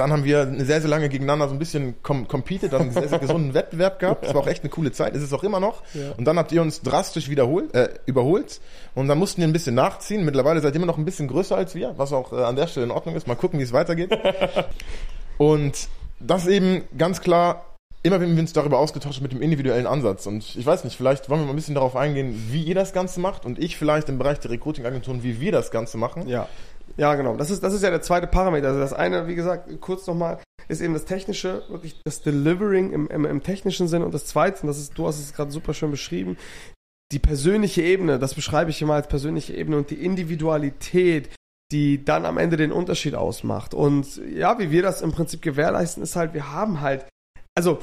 dann 0.00 0.10
haben 0.10 0.24
wir 0.24 0.46
sehr, 0.64 0.80
sehr 0.80 0.88
lange 0.88 1.08
gegeneinander 1.08 1.48
so 1.48 1.54
ein 1.54 1.58
bisschen 1.58 2.02
com 2.02 2.26
competed, 2.26 2.72
dann 2.72 2.82
einen 2.82 2.92
sehr, 2.92 3.08
sehr 3.08 3.18
gesunden 3.18 3.54
Wettbewerb 3.54 3.98
gehabt. 3.98 4.24
Das 4.24 4.34
war 4.34 4.42
auch 4.42 4.46
echt 4.46 4.62
eine 4.62 4.70
coole 4.70 4.92
Zeit, 4.92 5.14
ist 5.14 5.22
es 5.22 5.32
auch 5.32 5.44
immer 5.44 5.60
noch. 5.60 5.82
Ja. 5.94 6.12
Und 6.16 6.24
dann 6.24 6.38
habt 6.38 6.52
ihr 6.52 6.62
uns 6.62 6.80
drastisch 6.82 7.28
wiederholt, 7.28 7.74
äh, 7.74 7.90
überholt 8.06 8.60
und 8.94 9.08
dann 9.08 9.18
mussten 9.18 9.42
wir 9.42 9.48
ein 9.48 9.52
bisschen 9.52 9.74
nachziehen. 9.74 10.24
Mittlerweile 10.24 10.60
seid 10.60 10.74
ihr 10.74 10.76
immer 10.76 10.86
noch 10.86 10.98
ein 10.98 11.04
bisschen 11.04 11.28
größer 11.28 11.56
als 11.56 11.74
wir, 11.74 11.94
was 11.98 12.12
auch 12.12 12.32
äh, 12.32 12.42
an 12.42 12.56
der 12.56 12.66
Stelle 12.66 12.86
in 12.86 12.92
Ordnung 12.92 13.14
ist. 13.16 13.26
Mal 13.26 13.34
gucken, 13.34 13.58
wie 13.58 13.64
es 13.64 13.72
weitergeht. 13.72 14.16
und 15.38 15.88
das 16.20 16.46
eben 16.46 16.84
ganz 16.96 17.20
klar 17.20 17.64
immer 18.02 18.20
wenn 18.20 18.34
wir 18.34 18.40
uns 18.40 18.52
darüber 18.52 18.78
ausgetauscht 18.78 19.20
mit 19.20 19.32
dem 19.32 19.42
individuellen 19.42 19.86
Ansatz. 19.86 20.26
Und 20.26 20.56
ich 20.56 20.66
weiß 20.66 20.84
nicht, 20.84 20.96
vielleicht 20.96 21.30
wollen 21.30 21.40
wir 21.40 21.46
mal 21.46 21.52
ein 21.52 21.56
bisschen 21.56 21.74
darauf 21.74 21.94
eingehen, 21.96 22.48
wie 22.50 22.64
ihr 22.64 22.74
das 22.74 22.92
Ganze 22.92 23.20
macht 23.20 23.46
und 23.46 23.58
ich 23.58 23.76
vielleicht 23.76 24.08
im 24.08 24.18
Bereich 24.18 24.40
der 24.40 24.50
Recruiting-Agenturen, 24.50 25.22
wie 25.22 25.40
wir 25.40 25.52
das 25.52 25.70
Ganze 25.70 25.98
machen. 25.98 26.26
Ja. 26.26 26.48
Ja, 26.96 27.14
genau. 27.14 27.36
Das 27.36 27.50
ist, 27.50 27.62
das 27.62 27.72
ist 27.72 27.82
ja 27.82 27.90
der 27.90 28.02
zweite 28.02 28.26
Parameter. 28.26 28.68
Also 28.68 28.80
das 28.80 28.92
eine, 28.92 29.26
wie 29.26 29.34
gesagt, 29.34 29.68
kurz 29.80 30.06
nochmal, 30.06 30.38
ist 30.68 30.80
eben 30.80 30.94
das 30.94 31.04
Technische, 31.04 31.62
wirklich 31.68 32.00
das 32.04 32.22
Delivering 32.22 32.92
im, 32.92 33.08
im, 33.08 33.24
im 33.24 33.42
technischen 33.42 33.88
Sinn. 33.88 34.02
Und 34.02 34.14
das 34.14 34.26
zweite, 34.26 34.62
und 34.62 34.68
das 34.68 34.78
ist, 34.78 34.96
du 34.96 35.06
hast 35.06 35.18
es 35.18 35.32
gerade 35.32 35.50
super 35.50 35.74
schön 35.74 35.90
beschrieben, 35.90 36.36
die 37.12 37.18
persönliche 37.18 37.82
Ebene, 37.82 38.18
das 38.18 38.34
beschreibe 38.34 38.70
ich 38.70 38.80
immer 38.80 38.94
als 38.94 39.08
persönliche 39.08 39.54
Ebene 39.54 39.76
und 39.76 39.90
die 39.90 40.02
Individualität, 40.04 41.28
die 41.70 42.04
dann 42.04 42.26
am 42.26 42.38
Ende 42.38 42.56
den 42.56 42.72
Unterschied 42.72 43.14
ausmacht. 43.14 43.74
Und 43.74 44.20
ja, 44.34 44.58
wie 44.58 44.70
wir 44.70 44.82
das 44.82 45.02
im 45.02 45.12
Prinzip 45.12 45.42
gewährleisten, 45.42 46.02
ist 46.02 46.16
halt, 46.16 46.34
wir 46.34 46.52
haben 46.52 46.80
halt, 46.80 47.06
also 47.54 47.80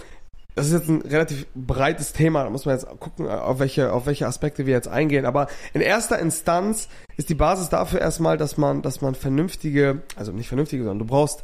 das 0.55 0.67
ist 0.67 0.73
jetzt 0.73 0.89
ein 0.89 1.01
relativ 1.01 1.47
breites 1.55 2.11
Thema, 2.13 2.43
da 2.43 2.49
muss 2.49 2.65
man 2.65 2.75
jetzt 2.75 2.87
gucken, 2.99 3.27
auf 3.27 3.59
welche, 3.59 3.93
auf 3.93 4.05
welche 4.05 4.27
Aspekte 4.27 4.65
wir 4.65 4.73
jetzt 4.73 4.87
eingehen. 4.87 5.25
Aber 5.25 5.47
in 5.73 5.81
erster 5.81 6.19
Instanz 6.19 6.89
ist 7.17 7.29
die 7.29 7.35
Basis 7.35 7.69
dafür 7.69 8.01
erstmal, 8.01 8.37
dass 8.37 8.57
man, 8.57 8.81
dass 8.81 9.01
man 9.01 9.15
vernünftige, 9.15 10.01
also 10.15 10.31
nicht 10.31 10.47
vernünftige, 10.47 10.83
sondern 10.83 10.99
du 10.99 11.05
brauchst 11.05 11.43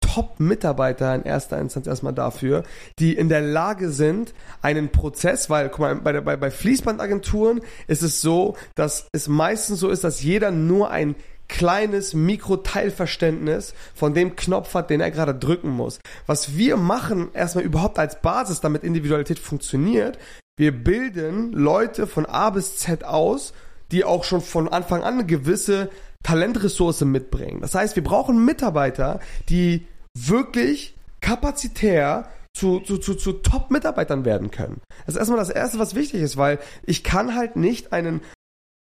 Top-Mitarbeiter 0.00 1.14
in 1.14 1.24
erster 1.24 1.58
Instanz 1.58 1.86
erstmal 1.86 2.14
dafür, 2.14 2.64
die 2.98 3.14
in 3.14 3.28
der 3.28 3.40
Lage 3.40 3.90
sind, 3.90 4.34
einen 4.62 4.90
Prozess, 4.90 5.50
weil, 5.50 5.68
guck 5.68 5.80
mal, 5.80 5.96
bei, 5.96 6.20
bei, 6.20 6.36
bei 6.36 6.50
Fließbandagenturen 6.50 7.60
ist 7.86 8.02
es 8.02 8.20
so, 8.20 8.56
dass 8.74 9.08
es 9.12 9.28
meistens 9.28 9.80
so 9.80 9.90
ist, 9.90 10.04
dass 10.04 10.22
jeder 10.22 10.50
nur 10.50 10.90
ein 10.90 11.16
kleines 11.48 12.14
Mikroteilverständnis 12.14 13.74
von 13.94 14.14
dem 14.14 14.36
Knopf 14.36 14.74
hat, 14.74 14.90
den 14.90 15.00
er 15.00 15.10
gerade 15.10 15.34
drücken 15.34 15.70
muss. 15.70 16.00
Was 16.26 16.56
wir 16.56 16.76
machen, 16.76 17.28
erstmal 17.32 17.64
überhaupt 17.64 17.98
als 17.98 18.20
Basis, 18.20 18.60
damit 18.60 18.84
Individualität 18.84 19.38
funktioniert, 19.38 20.18
wir 20.58 20.72
bilden 20.72 21.52
Leute 21.52 22.06
von 22.06 22.26
A 22.26 22.50
bis 22.50 22.76
Z 22.78 23.04
aus, 23.04 23.52
die 23.92 24.04
auch 24.04 24.24
schon 24.24 24.40
von 24.40 24.68
Anfang 24.68 25.02
an 25.02 25.14
eine 25.14 25.26
gewisse 25.26 25.90
Talentressource 26.22 27.02
mitbringen. 27.02 27.60
Das 27.60 27.74
heißt, 27.74 27.94
wir 27.94 28.02
brauchen 28.02 28.44
Mitarbeiter, 28.44 29.20
die 29.48 29.86
wirklich 30.16 30.96
kapazitär 31.20 32.28
zu, 32.56 32.80
zu, 32.80 32.96
zu, 32.96 33.14
zu 33.14 33.34
Top-Mitarbeitern 33.34 34.24
werden 34.24 34.50
können. 34.50 34.80
Das 35.04 35.14
ist 35.14 35.18
erstmal 35.18 35.38
das 35.38 35.50
Erste, 35.50 35.78
was 35.78 35.94
wichtig 35.94 36.22
ist, 36.22 36.38
weil 36.38 36.58
ich 36.84 37.04
kann 37.04 37.34
halt 37.34 37.56
nicht 37.56 37.92
einen 37.92 38.22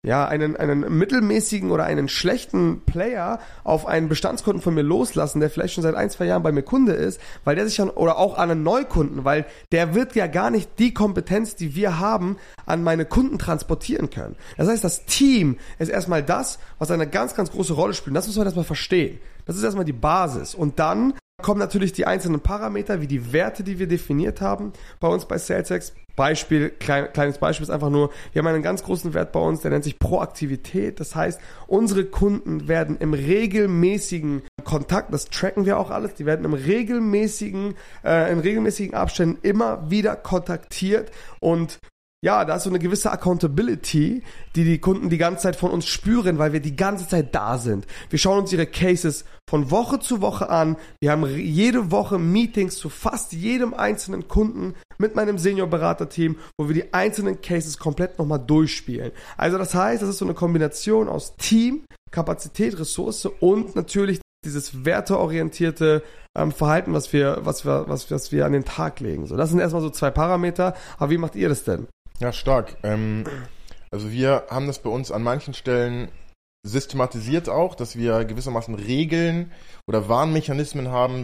ja, 0.04 0.28
einen, 0.28 0.54
einen 0.56 0.98
mittelmäßigen 0.98 1.70
oder 1.70 1.84
einen 1.84 2.08
schlechten 2.08 2.82
Player 2.84 3.40
auf 3.64 3.86
einen 3.86 4.08
Bestandskunden 4.08 4.62
von 4.62 4.74
mir 4.74 4.82
loslassen, 4.82 5.40
der 5.40 5.48
vielleicht 5.48 5.74
schon 5.74 5.82
seit 5.82 5.94
ein, 5.94 6.10
zwei 6.10 6.26
Jahren 6.26 6.42
bei 6.42 6.52
mir 6.52 6.62
Kunde 6.62 6.92
ist, 6.92 7.20
weil 7.44 7.56
der 7.56 7.66
sich 7.66 7.76
dann, 7.76 7.88
oder 7.88 8.18
auch 8.18 8.36
an 8.36 8.50
einen 8.50 8.62
Neukunden, 8.62 9.24
weil 9.24 9.46
der 9.72 9.94
wird 9.94 10.14
ja 10.14 10.26
gar 10.26 10.50
nicht 10.50 10.78
die 10.78 10.92
Kompetenz, 10.92 11.56
die 11.56 11.74
wir 11.74 11.98
haben, 11.98 12.36
an 12.66 12.82
meine 12.82 13.06
Kunden 13.06 13.38
transportieren 13.38 14.10
können. 14.10 14.36
Das 14.58 14.68
heißt, 14.68 14.84
das 14.84 15.06
Team 15.06 15.56
ist 15.78 15.88
erstmal 15.88 16.22
das, 16.22 16.58
was 16.78 16.90
eine 16.90 17.08
ganz, 17.08 17.34
ganz 17.34 17.50
große 17.50 17.72
Rolle 17.72 17.94
spielt. 17.94 18.14
Das 18.14 18.26
muss 18.26 18.36
man 18.36 18.46
erstmal 18.46 18.66
verstehen. 18.66 19.18
Das 19.46 19.56
ist 19.56 19.64
erstmal 19.64 19.86
die 19.86 19.92
Basis. 19.92 20.54
Und 20.54 20.78
dann 20.78 21.14
kommen 21.42 21.60
natürlich 21.60 21.92
die 21.92 22.06
einzelnen 22.06 22.40
Parameter, 22.40 23.00
wie 23.00 23.06
die 23.06 23.32
Werte, 23.32 23.64
die 23.64 23.78
wir 23.78 23.86
definiert 23.86 24.40
haben 24.40 24.72
bei 25.00 25.08
uns 25.08 25.26
bei 25.26 25.38
SalesX. 25.38 25.92
Beispiel, 26.16 26.70
klein, 26.70 27.12
kleines 27.12 27.38
Beispiel 27.38 27.64
ist 27.64 27.70
einfach 27.70 27.90
nur, 27.90 28.10
wir 28.32 28.40
haben 28.40 28.46
einen 28.46 28.62
ganz 28.62 28.84
großen 28.84 29.14
Wert 29.14 29.32
bei 29.32 29.40
uns, 29.40 29.62
der 29.62 29.72
nennt 29.72 29.82
sich 29.82 29.98
Proaktivität. 29.98 31.00
Das 31.00 31.16
heißt, 31.16 31.40
unsere 31.66 32.04
Kunden 32.04 32.68
werden 32.68 32.96
im 32.98 33.14
regelmäßigen 33.14 34.42
Kontakt, 34.62 35.12
das 35.12 35.24
tracken 35.26 35.66
wir 35.66 35.76
auch 35.78 35.90
alles, 35.90 36.14
die 36.14 36.24
werden 36.24 36.44
im 36.44 36.54
regelmäßigen, 36.54 37.74
äh, 38.04 38.32
in 38.32 38.38
regelmäßigen 38.38 38.94
Abständen 38.94 39.38
immer 39.42 39.90
wieder 39.90 40.14
kontaktiert 40.14 41.10
und 41.40 41.80
ja, 42.24 42.46
da 42.46 42.56
ist 42.56 42.62
so 42.62 42.70
eine 42.70 42.78
gewisse 42.78 43.12
Accountability, 43.12 44.22
die 44.56 44.64
die 44.64 44.78
Kunden 44.78 45.10
die 45.10 45.18
ganze 45.18 45.42
Zeit 45.42 45.56
von 45.56 45.70
uns 45.70 45.86
spüren, 45.86 46.38
weil 46.38 46.54
wir 46.54 46.60
die 46.60 46.74
ganze 46.74 47.06
Zeit 47.06 47.34
da 47.34 47.58
sind. 47.58 47.86
Wir 48.08 48.18
schauen 48.18 48.38
uns 48.38 48.50
ihre 48.50 48.64
Cases 48.64 49.26
von 49.46 49.70
Woche 49.70 50.00
zu 50.00 50.22
Woche 50.22 50.48
an. 50.48 50.78
Wir 51.00 51.10
haben 51.10 51.26
jede 51.26 51.90
Woche 51.90 52.18
Meetings 52.18 52.76
zu 52.76 52.88
fast 52.88 53.34
jedem 53.34 53.74
einzelnen 53.74 54.26
Kunden 54.26 54.72
mit 54.96 55.14
meinem 55.14 55.36
Senior-Berater-Team, 55.36 56.36
wo 56.56 56.66
wir 56.66 56.74
die 56.74 56.94
einzelnen 56.94 57.42
Cases 57.42 57.76
komplett 57.76 58.18
nochmal 58.18 58.40
durchspielen. 58.40 59.12
Also 59.36 59.58
das 59.58 59.74
heißt, 59.74 60.02
das 60.02 60.08
ist 60.08 60.18
so 60.18 60.24
eine 60.24 60.32
Kombination 60.32 61.10
aus 61.10 61.36
Team, 61.36 61.84
Kapazität, 62.10 62.78
Ressource 62.78 63.26
und 63.40 63.76
natürlich 63.76 64.20
dieses 64.46 64.86
werteorientierte 64.86 66.02
ähm, 66.34 66.52
Verhalten, 66.52 66.94
was 66.94 67.12
wir, 67.12 67.40
was 67.42 67.66
wir, 67.66 67.84
was, 67.86 68.10
was 68.10 68.32
wir 68.32 68.46
an 68.46 68.52
den 68.52 68.64
Tag 68.64 69.00
legen. 69.00 69.26
So, 69.26 69.36
das 69.36 69.50
sind 69.50 69.58
erstmal 69.58 69.82
so 69.82 69.90
zwei 69.90 70.10
Parameter. 70.10 70.74
Aber 70.96 71.10
wie 71.10 71.18
macht 71.18 71.36
ihr 71.36 71.50
das 71.50 71.64
denn? 71.64 71.86
Ja, 72.20 72.32
stark. 72.32 72.76
Ähm, 72.82 73.24
also 73.90 74.10
wir 74.10 74.46
haben 74.50 74.66
das 74.66 74.80
bei 74.80 74.90
uns 74.90 75.10
an 75.10 75.22
manchen 75.22 75.54
Stellen 75.54 76.10
systematisiert 76.66 77.48
auch, 77.48 77.74
dass 77.74 77.96
wir 77.96 78.24
gewissermaßen 78.24 78.74
Regeln 78.74 79.52
oder 79.86 80.08
Warnmechanismen 80.08 80.88
haben, 80.88 81.22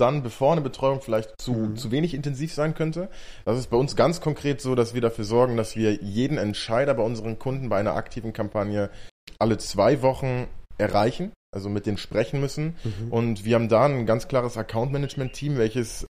dann, 0.00 0.22
bevor 0.22 0.52
eine 0.52 0.62
Betreuung 0.62 1.02
vielleicht 1.02 1.40
zu, 1.40 1.52
mhm. 1.52 1.76
zu 1.76 1.90
wenig 1.90 2.14
intensiv 2.14 2.54
sein 2.54 2.74
könnte. 2.74 3.10
Das 3.44 3.58
ist 3.58 3.68
bei 3.68 3.76
uns 3.76 3.96
ganz 3.96 4.20
konkret 4.20 4.60
so, 4.60 4.74
dass 4.74 4.94
wir 4.94 5.02
dafür 5.02 5.24
sorgen, 5.24 5.56
dass 5.56 5.76
wir 5.76 5.92
jeden 6.02 6.38
Entscheider 6.38 6.94
bei 6.94 7.02
unseren 7.02 7.38
Kunden 7.38 7.68
bei 7.68 7.78
einer 7.78 7.94
aktiven 7.94 8.32
Kampagne 8.32 8.90
alle 9.38 9.58
zwei 9.58 10.00
Wochen 10.02 10.46
erreichen, 10.78 11.32
also 11.54 11.68
mit 11.68 11.86
denen 11.86 11.98
sprechen 11.98 12.40
müssen. 12.40 12.76
Mhm. 12.82 13.12
Und 13.12 13.44
wir 13.44 13.54
haben 13.56 13.68
da 13.68 13.84
ein 13.84 14.06
ganz 14.06 14.26
klares 14.28 14.56
Account-Management-Team, 14.56 15.58
welches 15.58 16.06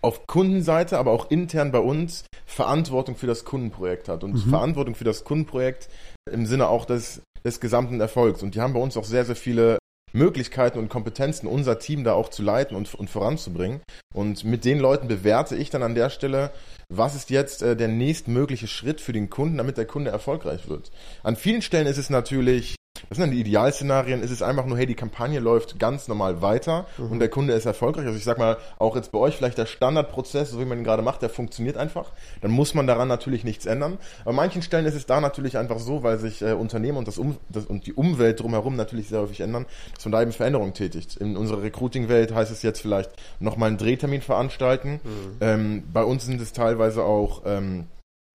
auf 0.00 0.26
Kundenseite, 0.26 0.98
aber 0.98 1.12
auch 1.12 1.30
intern 1.30 1.72
bei 1.72 1.80
uns 1.80 2.24
Verantwortung 2.46 3.16
für 3.16 3.26
das 3.26 3.44
Kundenprojekt 3.44 4.08
hat 4.08 4.24
und 4.24 4.34
mhm. 4.34 4.50
Verantwortung 4.50 4.94
für 4.94 5.04
das 5.04 5.24
Kundenprojekt 5.24 5.88
im 6.30 6.46
Sinne 6.46 6.68
auch 6.68 6.84
des, 6.84 7.22
des 7.44 7.60
gesamten 7.60 8.00
Erfolgs. 8.00 8.42
Und 8.42 8.54
die 8.54 8.60
haben 8.60 8.74
bei 8.74 8.80
uns 8.80 8.96
auch 8.96 9.04
sehr, 9.04 9.24
sehr 9.24 9.36
viele 9.36 9.78
Möglichkeiten 10.12 10.78
und 10.78 10.88
Kompetenzen, 10.88 11.46
unser 11.46 11.78
Team 11.78 12.04
da 12.04 12.14
auch 12.14 12.30
zu 12.30 12.42
leiten 12.42 12.76
und, 12.76 12.94
und 12.94 13.10
voranzubringen. 13.10 13.80
Und 14.14 14.44
mit 14.44 14.64
den 14.64 14.78
Leuten 14.78 15.08
bewerte 15.08 15.56
ich 15.56 15.70
dann 15.70 15.82
an 15.82 15.94
der 15.94 16.10
Stelle, 16.10 16.50
was 16.88 17.14
ist 17.14 17.30
jetzt 17.30 17.62
äh, 17.62 17.76
der 17.76 17.88
nächstmögliche 17.88 18.66
Schritt 18.66 19.00
für 19.00 19.12
den 19.12 19.28
Kunden, 19.28 19.58
damit 19.58 19.76
der 19.76 19.86
Kunde 19.86 20.10
erfolgreich 20.10 20.68
wird. 20.68 20.90
An 21.22 21.36
vielen 21.36 21.62
Stellen 21.62 21.86
ist 21.86 21.98
es 21.98 22.08
natürlich 22.08 22.76
das 23.08 23.16
sind 23.16 23.26
dann 23.26 23.30
die 23.30 23.40
Idealszenarien. 23.40 24.22
Es 24.22 24.30
ist 24.30 24.42
einfach 24.42 24.66
nur, 24.66 24.76
hey, 24.76 24.86
die 24.86 24.94
Kampagne 24.94 25.40
läuft 25.40 25.78
ganz 25.78 26.08
normal 26.08 26.42
weiter 26.42 26.86
mhm. 26.96 27.12
und 27.12 27.18
der 27.18 27.28
Kunde 27.28 27.52
ist 27.54 27.66
erfolgreich. 27.66 28.06
Also 28.06 28.18
ich 28.18 28.24
sag 28.24 28.38
mal, 28.38 28.56
auch 28.78 28.96
jetzt 28.96 29.12
bei 29.12 29.18
euch 29.18 29.36
vielleicht 29.36 29.58
der 29.58 29.66
Standardprozess, 29.66 30.50
so 30.50 30.60
wie 30.60 30.64
man 30.64 30.78
ihn 30.78 30.84
gerade 30.84 31.02
macht, 31.02 31.22
der 31.22 31.30
funktioniert 31.30 31.76
einfach. 31.76 32.12
Dann 32.40 32.50
muss 32.50 32.74
man 32.74 32.86
daran 32.86 33.08
natürlich 33.08 33.44
nichts 33.44 33.66
ändern. 33.66 33.98
Aber 34.22 34.30
an 34.30 34.36
manchen 34.36 34.62
Stellen 34.62 34.86
ist 34.86 34.94
es 34.94 35.06
da 35.06 35.20
natürlich 35.20 35.58
einfach 35.58 35.78
so, 35.78 36.02
weil 36.02 36.18
sich 36.18 36.42
äh, 36.42 36.52
Unternehmen 36.52 36.98
und, 36.98 37.08
das, 37.08 37.18
um, 37.18 37.36
das 37.48 37.66
und 37.66 37.86
die 37.86 37.92
Umwelt 37.92 38.40
drumherum 38.40 38.76
natürlich 38.76 39.08
sehr 39.08 39.20
häufig 39.20 39.40
ändern, 39.40 39.66
dass 39.94 40.04
man 40.04 40.12
da 40.12 40.22
eben 40.22 40.32
Veränderungen 40.32 40.74
tätigt. 40.74 41.16
In 41.16 41.36
unserer 41.36 41.62
Recruiting-Welt 41.62 42.34
heißt 42.34 42.50
es 42.50 42.62
jetzt 42.62 42.80
vielleicht 42.80 43.10
nochmal 43.40 43.68
einen 43.68 43.78
Drehtermin 43.78 44.22
veranstalten. 44.22 45.00
Mhm. 45.02 45.36
Ähm, 45.40 45.82
bei 45.92 46.02
uns 46.02 46.26
sind 46.26 46.40
es 46.40 46.52
teilweise 46.52 47.04
auch 47.04 47.42
ähm, 47.46 47.86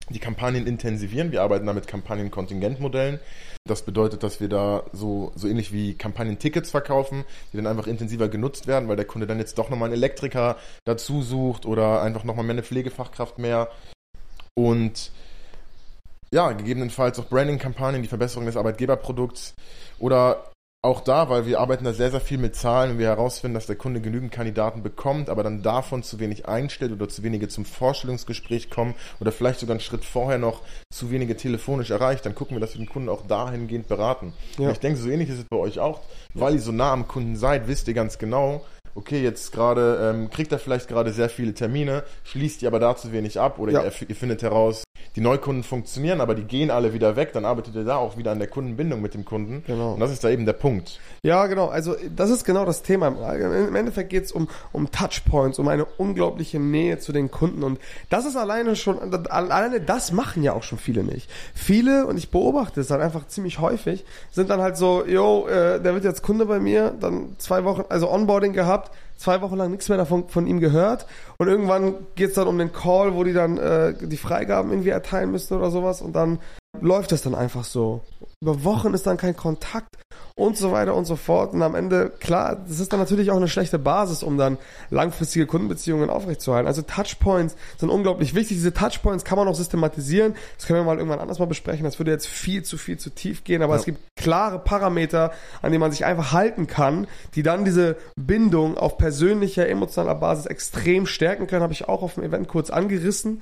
die 0.10 0.20
Kampagnen 0.20 0.68
intensivieren. 0.68 1.32
Wir 1.32 1.42
arbeiten 1.42 1.66
da 1.66 1.74
mit 1.74 1.88
Kampagnen-Kontingentmodellen. 1.88 3.20
Das 3.66 3.84
bedeutet, 3.84 4.24
dass 4.24 4.42
wir 4.42 4.50
da 4.50 4.84
so, 4.92 5.32
so 5.36 5.48
ähnlich 5.48 5.72
wie 5.72 5.94
Kampagnentickets 5.94 6.70
verkaufen, 6.70 7.24
die 7.52 7.58
dann 7.58 7.68
einfach 7.68 7.88
intensiver 7.88 8.28
genutzt 8.28 8.68
werden, 8.68 8.90
weil 8.90 8.98
der 8.98 9.06
Kunde 9.06 9.26
dann 9.26 9.40
jetzt 9.40 9.58
doch 9.58 9.70
nochmal 9.70 9.88
einen 9.88 9.98
Elektriker 9.98 10.58
dazu 10.84 11.22
sucht 11.22 11.66
oder 11.66 12.02
einfach 12.02 12.26
nochmal 12.26 12.44
mehr 12.44 12.56
eine 12.56 12.64
Pflegefachkraft 12.64 13.40
mehr. 13.40 13.72
Und 14.54 15.12
ja, 16.34 16.52
gegebenenfalls 16.52 17.20
auch 17.20 17.30
Branding-Kampagnen, 17.30 18.02
die 18.02 18.10
Verbesserung 18.10 18.46
des 18.46 18.58
Arbeitgeberprodukts 18.58 19.54
oder 20.00 20.52
auch 20.84 21.00
da, 21.00 21.30
weil 21.30 21.46
wir 21.46 21.62
arbeiten 21.62 21.86
da 21.86 21.94
sehr, 21.94 22.12
sehr 22.12 22.20
viel 22.20 22.38
mit 22.38 22.58
Zahlen 22.58 22.92
und 22.92 23.00
wir 23.00 23.08
herausfinden, 23.08 23.56
dass 23.56 23.68
der 23.68 23.78
Kunde 23.78 24.02
genügend 24.02 24.34
Kandidaten 24.34 24.84
bekommt, 24.84 25.30
aber 25.30 25.42
dann 25.42 25.64
davon 25.64 26.04
zu 26.04 26.20
wenig 26.20 26.46
einstellt 26.46 26.92
oder 26.92 27.08
zu 27.08 27.24
wenige 27.24 27.48
zum 27.48 27.64
Vorstellungsgespräch 27.64 28.70
kommen 28.70 28.94
oder 29.22 29.32
vielleicht 29.32 29.62
sogar 29.62 29.76
einen 29.76 29.80
Schritt 29.80 30.04
vorher 30.04 30.38
noch 30.38 30.62
zu 30.92 31.10
wenige 31.10 31.38
telefonisch 31.38 31.90
erreicht, 31.90 32.26
dann 32.26 32.36
gucken 32.36 32.58
wir, 32.58 32.60
dass 32.60 32.74
wir 32.74 32.86
den 32.86 32.90
Kunden 32.90 33.08
auch 33.08 33.26
dahingehend 33.26 33.88
beraten. 33.88 34.34
Ja. 34.58 34.72
ich 34.72 34.80
denke, 34.80 35.00
so 35.00 35.10
ähnlich 35.10 35.30
ist 35.30 35.40
es 35.40 35.46
bei 35.46 35.58
euch 35.58 35.80
auch. 35.80 36.02
Weil 36.34 36.56
ihr 36.56 36.62
so 36.62 36.74
nah 36.74 36.92
am 36.92 37.08
Kunden 37.08 37.38
seid, 37.38 37.68
wisst 37.68 37.88
ihr 37.88 37.94
ganz 37.94 38.18
genau, 38.18 38.66
okay, 38.96 39.22
jetzt 39.22 39.52
gerade 39.52 40.12
ähm, 40.14 40.30
kriegt 40.30 40.52
er 40.52 40.60
vielleicht 40.60 40.88
gerade 40.88 41.14
sehr 41.14 41.30
viele 41.30 41.54
Termine, 41.54 42.04
schließt 42.24 42.62
die 42.62 42.68
aber 42.68 42.80
da 42.80 42.96
zu 42.96 43.12
wenig 43.12 43.40
ab 43.40 43.60
oder 43.60 43.72
ja. 43.72 43.84
ihr, 43.84 44.10
ihr, 44.10 44.16
findet 44.16 44.42
heraus, 44.42 44.84
die 45.16 45.22
Neukunden 45.22 45.64
funktionieren, 45.64 46.22
aber 46.22 46.34
die 46.34 46.44
gehen 46.44 46.72
alle 46.72 46.94
wieder 46.94 47.16
weg, 47.16 47.34
dann 47.34 47.46
arbeitet 47.46 47.76
ihr 47.76 47.84
da 47.84 47.98
auch 47.98 48.18
wieder 48.18 48.32
an 48.32 48.40
der 48.40 48.48
Kundenbindung 48.48 49.02
mit 49.02 49.14
dem 49.14 49.26
Kunden. 49.26 49.64
Genau. 49.68 49.94
Und 49.94 50.00
das 50.00 50.12
ist 50.12 50.24
da 50.24 50.30
eben 50.30 50.46
der 50.46 50.54
Punkt. 50.54 51.00
Ja, 51.24 51.46
genau. 51.46 51.68
Also 51.68 51.96
das 52.16 52.32
ist 52.32 52.46
genau 52.46 52.66
das 52.66 52.82
Thema. 52.82 53.08
Im 53.08 53.76
Endeffekt 53.76 54.10
geht 54.10 54.26
es 54.26 54.32
um, 54.32 54.48
um 54.72 54.92
Touchpoints, 54.92 55.60
um 55.60 55.68
eine 55.68 55.86
unglaubliche 55.86 56.60
Nähe 56.60 56.98
zu 56.98 57.12
den 57.12 57.30
Kunden. 57.30 57.64
Und 57.64 57.80
das 58.10 58.26
ist 58.26 58.36
alleine 58.36 58.76
schon, 58.76 59.14
alleine 59.28 59.82
das 59.82 60.12
machen 60.12 60.42
ja 60.42 60.54
auch 60.54 60.64
schon 60.64 60.80
viele 60.80 61.04
nicht. 61.04 61.30
Viele, 61.54 62.08
und 62.08 62.18
ich 62.18 62.32
beobachte 62.32 62.82
es 62.82 62.88
dann 62.88 63.02
einfach 63.02 63.28
ziemlich 63.28 63.60
häufig, 63.60 64.06
sind 64.32 64.50
dann 64.50 64.62
halt 64.62 64.78
so, 64.78 65.06
yo, 65.06 65.48
äh, 65.48 65.80
der 65.80 65.94
wird 65.94 66.04
jetzt 66.04 66.24
Kunde 66.24 66.46
bei 66.48 66.60
mir, 66.60 66.94
dann 67.00 67.36
zwei 67.38 67.64
Wochen, 67.66 67.84
also 67.90 68.12
Onboarding 68.12 68.54
gehabt, 68.54 68.92
zwei 69.16 69.42
Wochen 69.42 69.56
lang 69.56 69.72
nichts 69.72 69.90
mehr 69.90 69.98
davon 69.98 70.28
von 70.28 70.48
ihm 70.48 70.60
gehört. 70.60 71.06
Und 71.38 71.48
irgendwann 71.48 71.96
geht 72.16 72.30
es 72.30 72.36
dann 72.36 72.48
um 72.48 72.58
den 72.58 72.72
Call, 72.72 73.16
wo 73.16 73.24
die 73.24 73.34
dann 73.34 73.58
äh, 73.58 73.94
die 74.00 74.18
Freigaben 74.18 74.72
irgendwie 74.72 74.90
erteilen 74.90 75.32
müssen 75.32 75.58
oder 75.58 75.72
sowas. 75.72 76.02
Und 76.02 76.16
dann 76.16 76.40
läuft 76.82 77.12
das 77.12 77.22
dann 77.22 77.36
einfach 77.36 77.64
so. 77.64 78.02
Über 78.42 78.64
Wochen 78.64 78.94
ist 78.94 79.08
dann 79.08 79.18
kein 79.18 79.38
Kontakt 79.38 79.96
und 80.36 80.58
so 80.58 80.72
weiter 80.72 80.96
und 80.96 81.06
so 81.06 81.16
fort. 81.16 81.54
Und 81.54 81.62
am 81.62 81.76
Ende, 81.76 82.12
klar, 82.20 82.58
das 82.68 82.80
ist 82.80 82.92
dann 82.92 83.00
natürlich 83.00 83.32
auch 83.32 83.38
eine 83.38 83.48
schlechte 83.48 83.80
Basis, 83.80 84.24
um 84.24 84.38
dann 84.38 84.58
langfristige 84.90 85.46
Kundenbeziehungen 85.46 86.10
aufrechtzuerhalten. 86.10 86.68
Also 86.68 86.82
Touchpoints 86.82 87.56
sind 87.78 87.90
unglaublich 87.90 88.34
wichtig. 88.34 88.58
Diese 88.58 88.74
Touchpoints 88.74 89.24
kann 89.24 89.38
man 89.38 89.48
auch 89.48 89.56
systematisieren. 89.56 90.36
Das 90.58 90.66
können 90.66 90.80
wir 90.80 90.84
mal 90.84 90.98
irgendwann 90.98 91.20
anders 91.20 91.40
mal 91.40 91.46
besprechen. 91.46 91.86
Das 91.86 92.00
würde 92.00 92.12
jetzt 92.12 92.28
viel 92.28 92.64
zu 92.64 92.78
viel 92.78 92.98
zu 92.98 93.12
tief 93.12 93.44
gehen, 93.44 93.62
aber 93.62 93.76
ja. 93.76 93.80
es 93.80 93.86
gibt 93.86 94.00
klare 94.16 94.60
Parameter, 94.60 95.32
an 95.62 95.72
denen 95.72 95.82
man 95.82 95.92
sich 95.92 96.06
einfach 96.06 96.32
halten 96.34 96.68
kann, 96.68 97.08
die 97.36 97.44
dann 97.44 97.66
diese 97.66 97.98
Bindung 98.16 98.78
auf 98.78 98.98
persönlicher, 98.98 99.70
emotionaler 99.70 100.16
Basis 100.16 100.48
extrem 100.48 101.06
stärken 101.06 101.48
können. 101.48 101.64
Habe 101.64 101.74
ich 101.74 101.88
auch 101.88 102.02
auf 102.02 102.16
dem 102.16 102.24
Event 102.24 102.48
kurz 102.48 102.72
angerissen. 102.72 103.42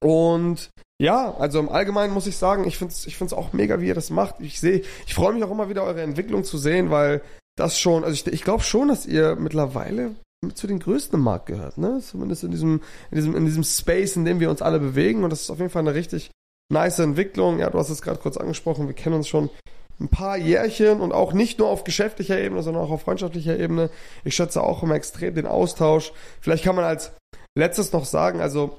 Und 0.00 0.70
ja, 1.00 1.34
also 1.34 1.60
im 1.60 1.68
Allgemeinen 1.68 2.12
muss 2.12 2.26
ich 2.26 2.36
sagen, 2.36 2.66
ich 2.66 2.76
finde 2.76 2.92
es 2.92 3.06
ich 3.06 3.16
find's 3.16 3.32
auch 3.32 3.52
mega, 3.52 3.80
wie 3.80 3.86
ihr 3.86 3.94
das 3.94 4.10
macht. 4.10 4.36
Ich 4.40 4.60
sehe, 4.60 4.82
ich 5.06 5.14
freue 5.14 5.32
mich 5.32 5.44
auch 5.44 5.50
immer 5.50 5.68
wieder, 5.68 5.84
eure 5.84 6.02
Entwicklung 6.02 6.44
zu 6.44 6.58
sehen, 6.58 6.90
weil 6.90 7.22
das 7.56 7.78
schon, 7.78 8.04
also 8.04 8.14
ich, 8.14 8.26
ich 8.26 8.44
glaube 8.44 8.62
schon, 8.62 8.88
dass 8.88 9.06
ihr 9.06 9.36
mittlerweile 9.36 10.14
zu 10.54 10.66
den 10.66 10.78
größten 10.78 11.18
im 11.18 11.24
Markt 11.24 11.46
gehört, 11.46 11.78
ne? 11.78 12.00
Zumindest 12.00 12.44
in 12.44 12.52
diesem, 12.52 12.80
in 13.10 13.16
diesem, 13.16 13.36
in 13.36 13.44
diesem 13.44 13.64
Space, 13.64 14.16
in 14.16 14.24
dem 14.24 14.40
wir 14.40 14.50
uns 14.50 14.62
alle 14.62 14.78
bewegen. 14.78 15.24
Und 15.24 15.30
das 15.30 15.42
ist 15.42 15.50
auf 15.50 15.58
jeden 15.58 15.70
Fall 15.70 15.82
eine 15.82 15.94
richtig 15.94 16.30
nice 16.72 17.00
Entwicklung. 17.00 17.58
Ja, 17.58 17.70
du 17.70 17.78
hast 17.78 17.90
es 17.90 18.02
gerade 18.02 18.20
kurz 18.20 18.36
angesprochen, 18.36 18.86
wir 18.86 18.94
kennen 18.94 19.16
uns 19.16 19.28
schon 19.28 19.50
ein 20.00 20.08
paar 20.08 20.36
Jährchen 20.36 21.00
und 21.00 21.12
auch 21.12 21.32
nicht 21.32 21.58
nur 21.58 21.68
auf 21.68 21.82
geschäftlicher 21.82 22.38
Ebene, 22.38 22.62
sondern 22.62 22.84
auch 22.84 22.90
auf 22.90 23.02
freundschaftlicher 23.02 23.58
Ebene. 23.58 23.90
Ich 24.24 24.36
schätze 24.36 24.62
auch 24.62 24.82
immer 24.82 24.94
extrem 24.94 25.34
den 25.34 25.46
Austausch. 25.46 26.12
Vielleicht 26.40 26.64
kann 26.64 26.76
man 26.76 26.84
als 26.84 27.12
letztes 27.56 27.92
noch 27.92 28.04
sagen, 28.04 28.40
also 28.40 28.78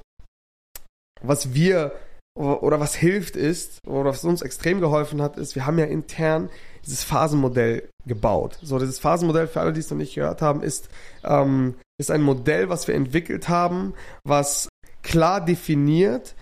was 1.22 1.54
wir 1.54 1.92
oder 2.34 2.80
was 2.80 2.94
hilft 2.94 3.36
ist, 3.36 3.80
oder 3.86 4.10
was 4.10 4.24
uns 4.24 4.40
extrem 4.40 4.80
geholfen 4.80 5.20
hat, 5.20 5.36
ist, 5.36 5.56
wir 5.56 5.66
haben 5.66 5.78
ja 5.78 5.84
intern 5.84 6.48
dieses 6.86 7.02
Phasenmodell 7.04 7.88
gebaut. 8.06 8.58
So, 8.62 8.78
dieses 8.78 8.98
Phasenmodell, 8.98 9.46
für 9.46 9.60
alle, 9.60 9.72
die 9.72 9.80
es 9.80 9.90
noch 9.90 9.98
nicht 9.98 10.14
gehört 10.14 10.40
haben, 10.40 10.62
ist, 10.62 10.88
ähm, 11.24 11.74
ist 11.98 12.10
ein 12.10 12.22
Modell, 12.22 12.68
was 12.68 12.88
wir 12.88 12.94
entwickelt 12.94 13.48
haben, 13.48 13.94
was 14.24 14.68
klar 15.02 15.44
definiert, 15.44 16.34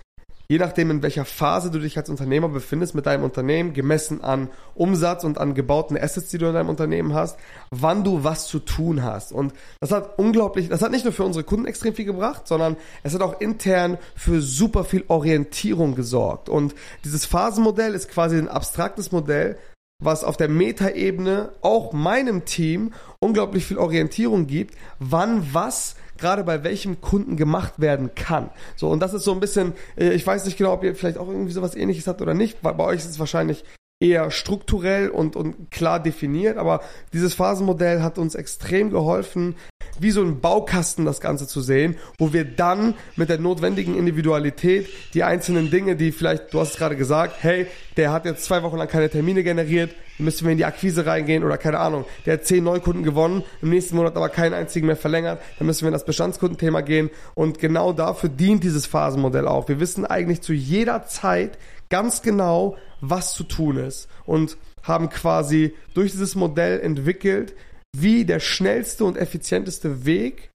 je 0.51 0.59
nachdem, 0.59 0.91
in 0.91 1.03
welcher 1.03 1.27
Phase 1.27 1.71
du 1.71 1.79
dich 1.79 1.99
als 1.99 2.09
Unternehmer 2.09 2.49
befindest 2.49 2.95
mit 2.95 3.05
deinem 3.05 3.23
Unternehmen, 3.23 3.75
gemessen 3.75 4.25
an 4.25 4.49
Umsatz 4.75 5.23
und 5.25 5.37
an 5.37 5.55
gebauten 5.55 5.97
Assets, 5.97 6.31
die 6.31 6.39
du 6.39 6.47
in 6.47 6.55
deinem 6.55 6.71
Unternehmen 6.71 7.13
hast, 7.13 7.39
wann 7.71 8.03
du 8.03 8.25
was 8.25 8.47
zu 8.47 8.59
tun 8.59 9.03
hast. 9.03 9.31
Und 9.31 9.53
das 9.81 9.93
hat 9.93 10.19
unglaublich, 10.19 10.71
das 10.71 10.81
hat 10.81 10.91
nicht 10.91 11.05
nur 11.05 11.13
für 11.13 11.25
unsere 11.25 11.45
Kunden 11.45 11.67
extrem 11.67 11.95
viel 11.95 12.07
gebracht, 12.07 12.49
sondern 12.49 12.77
es 13.03 13.13
hat 13.13 13.21
auch 13.21 13.41
intern 13.41 13.99
für 14.17 14.41
super 14.41 14.85
viel 14.85 15.05
Orientierung 15.09 15.95
gesorgt. 15.95 16.49
Und 16.49 16.75
dieses 17.05 17.27
Phasenmodell 17.27 17.95
ist 17.95 18.09
quasi 18.09 18.39
ein 18.39 18.49
abstraktes 18.49 19.13
Modell, 19.13 19.59
was 20.01 20.25
auf 20.25 20.37
der 20.37 20.49
Metaebene 20.49 21.51
auch 21.61 21.93
meinem 21.93 22.45
Team 22.45 22.95
unglaublich 23.21 23.67
viel 23.67 23.79
Orientierung 23.79 24.47
gibt, 24.47 24.77
wann 25.01 25.53
was 25.53 25.97
gerade 26.19 26.45
bei 26.45 26.65
welchem 26.65 27.01
Kunden 27.01 27.37
gemacht 27.37 27.75
werden 27.79 28.15
kann. 28.15 28.51
So, 28.77 28.89
und 28.89 29.01
das 29.01 29.15
ist 29.15 29.25
so 29.25 29.33
ein 29.33 29.41
bisschen, 29.41 29.73
äh, 29.97 30.11
ich 30.11 30.27
weiß 30.27 30.45
nicht 30.45 30.59
genau, 30.59 30.73
ob 30.73 30.85
ihr 30.85 30.95
vielleicht 30.95 31.19
auch 31.19 31.29
irgendwie 31.29 31.53
sowas 31.53 31.75
ähnliches 31.75 32.07
habt 32.07 32.21
oder 32.21 32.35
nicht. 32.35 32.61
Bei, 32.63 32.73
bei 32.73 32.85
euch 32.85 32.99
ist 32.99 33.11
es 33.11 33.19
wahrscheinlich 33.19 33.65
eher 34.01 34.31
strukturell 34.31 35.09
und, 35.09 35.35
und 35.35 35.71
klar 35.71 36.01
definiert, 36.01 36.57
aber 36.57 36.83
dieses 37.13 37.35
Phasenmodell 37.35 38.03
hat 38.03 38.17
uns 38.17 38.37
extrem 38.37 38.91
geholfen, 38.91 39.57
wie 39.99 40.13
so 40.13 40.23
ein 40.23 40.41
Baukasten 40.41 41.05
das 41.05 41.21
Ganze 41.21 41.49
zu 41.49 41.61
sehen, 41.61 41.97
wo 42.17 42.33
wir 42.33 42.45
dann 42.45 42.95
mit 43.17 43.29
der 43.29 43.39
notwendigen 43.39 43.97
Individualität 43.97 44.89
die 45.15 45.25
einzelnen 45.25 45.71
Dinge, 45.71 45.97
die 45.97 46.13
vielleicht, 46.13 46.55
du 46.55 46.61
hast 46.61 46.73
es 46.73 46.77
gerade 46.79 46.95
gesagt, 46.95 47.35
hey, 47.41 47.67
der 47.97 48.13
hat 48.13 48.25
jetzt 48.25 48.45
zwei 48.45 48.63
Wochen 48.63 48.77
lang 48.77 48.87
keine 48.87 49.11
Termine 49.11 49.43
generiert, 49.43 49.95
müssen 50.19 50.45
wir 50.45 50.53
in 50.53 50.59
die 50.59 50.65
Akquise 50.65 51.07
reingehen 51.07 51.45
oder 51.45 51.59
keine 51.59 51.79
Ahnung, 51.79 52.05
der 52.27 52.35
hat 52.35 52.45
zehn 52.45 52.65
Neukunden 52.65 53.03
gewonnen, 53.03 53.45
im 53.63 53.71
nächsten 53.71 53.97
Monat 53.97 54.17
aber 54.17 54.29
keinen 54.29 54.55
einzigen 54.55 54.87
mehr 54.87 54.97
verlängert, 54.97 55.41
dann 55.59 55.67
müssen 55.67 55.83
wir 55.83 55.89
in 55.89 55.93
das 55.93 56.05
Bestandskundenthema 56.05 56.81
gehen 56.81 57.11
und 57.35 57.59
genau 57.59 57.93
dafür 57.93 58.29
dient 58.29 58.65
dieses 58.65 58.87
Phasenmodell 58.87 59.47
auch. 59.47 59.69
Wir 59.69 59.81
wissen 59.81 60.05
eigentlich 60.05 60.43
zu 60.43 60.53
jeder 60.53 61.07
Zeit 61.07 61.59
ganz 61.89 62.23
genau, 62.23 62.77
was 63.01 63.35
zu 63.35 63.45
tun 63.45 63.77
ist 63.77 64.09
und 64.27 64.57
haben 64.83 65.09
quasi 65.11 65.75
durch 65.95 66.13
dieses 66.13 66.35
Modell 66.35 66.81
entwickelt, 66.81 67.55
wie 67.97 68.25
der 68.25 68.41
schnellste 68.41 69.05
und 69.05 69.17
effizienteste 69.17 70.05
Weg 70.05 70.51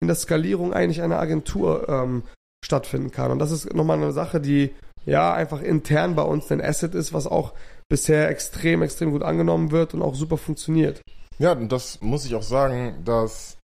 in 0.00 0.08
der 0.08 0.16
Skalierung 0.16 0.72
eigentlich 0.72 1.02
einer 1.02 1.18
Agentur 1.18 1.88
ähm, 1.88 2.22
stattfinden 2.64 3.10
kann. 3.10 3.30
Und 3.30 3.38
das 3.38 3.50
ist 3.50 3.72
nochmal 3.74 3.96
eine 3.96 4.12
Sache, 4.12 4.40
die 4.40 4.74
ja 5.04 5.32
einfach 5.32 5.62
intern 5.62 6.14
bei 6.16 6.22
uns 6.22 6.50
ein 6.50 6.60
Asset 6.60 6.94
ist, 6.94 7.12
was 7.12 7.26
auch 7.26 7.54
bisher 7.88 8.28
extrem, 8.28 8.82
extrem 8.82 9.12
gut 9.12 9.22
angenommen 9.22 9.70
wird 9.70 9.94
und 9.94 10.02
auch 10.02 10.14
super 10.14 10.36
funktioniert. 10.36 11.00
Ja, 11.38 11.52
und 11.52 11.70
das 11.70 12.00
muss 12.00 12.24
ich 12.24 12.34
auch 12.34 12.42
sagen, 12.42 13.02
dass 13.04 13.58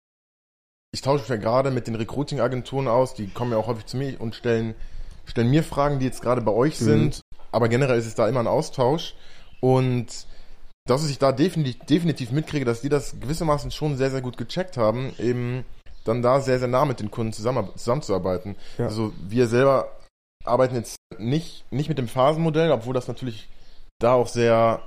ich 0.93 1.03
tausche 1.03 1.23
mich 1.23 1.29
ja 1.29 1.37
gerade 1.37 1.71
mit 1.71 1.87
den 1.87 1.95
Recruiting-Agenturen 1.95 2.89
aus, 2.89 3.15
die 3.15 3.29
kommen 3.29 3.53
ja 3.53 3.59
auch 3.59 3.69
häufig 3.69 3.87
zu 3.87 3.97
mir 3.97 4.21
und 4.21 4.35
stellen, 4.35 4.75
stellen 5.25 5.51
mir 5.51 5.63
Fragen, 5.63 6.01
die 6.01 6.07
jetzt 6.07 6.23
gerade 6.23 6.41
bei 6.41 6.53
euch 6.53 6.81
mhm. 6.81 6.85
sind. 6.85 7.21
Aber 7.53 7.69
generell 7.69 7.99
ist 7.99 8.07
es 8.07 8.15
da 8.15 8.29
immer 8.29 8.41
ein 8.41 8.49
Austausch. 8.49 9.15
Und 9.61 10.27
dass 10.87 11.09
ich 11.09 11.19
da 11.19 11.31
definitiv, 11.33 11.85
definitiv 11.87 12.33
mitkriege, 12.33 12.65
dass 12.65 12.81
die 12.81 12.89
das 12.89 13.21
gewissermaßen 13.21 13.71
schon 13.71 13.97
sehr, 13.97 14.11
sehr 14.11 14.23
gut 14.23 14.37
gecheckt 14.37 14.77
haben, 14.77 15.13
eben 15.19 15.65
dann 16.05 16.23
da 16.23 16.41
sehr, 16.41 16.59
sehr 16.59 16.69
nah 16.69 16.85
mit 16.85 16.99
den 16.99 17.11
Kunden 17.11 17.33
zusammen, 17.33 17.69
zusammenzuarbeiten. 17.77 18.57
Ja. 18.79 18.87
Also 18.87 19.13
wir 19.29 19.47
selber 19.47 19.97
arbeiten 20.45 20.75
jetzt 20.75 20.97
nicht, 21.19 21.71
nicht 21.71 21.89
mit 21.89 21.99
dem 21.99 22.09
Phasenmodell, 22.09 22.73
obwohl 22.73 22.95
das 22.95 23.07
natürlich 23.07 23.49
da 24.01 24.15
auch 24.15 24.27
sehr 24.27 24.83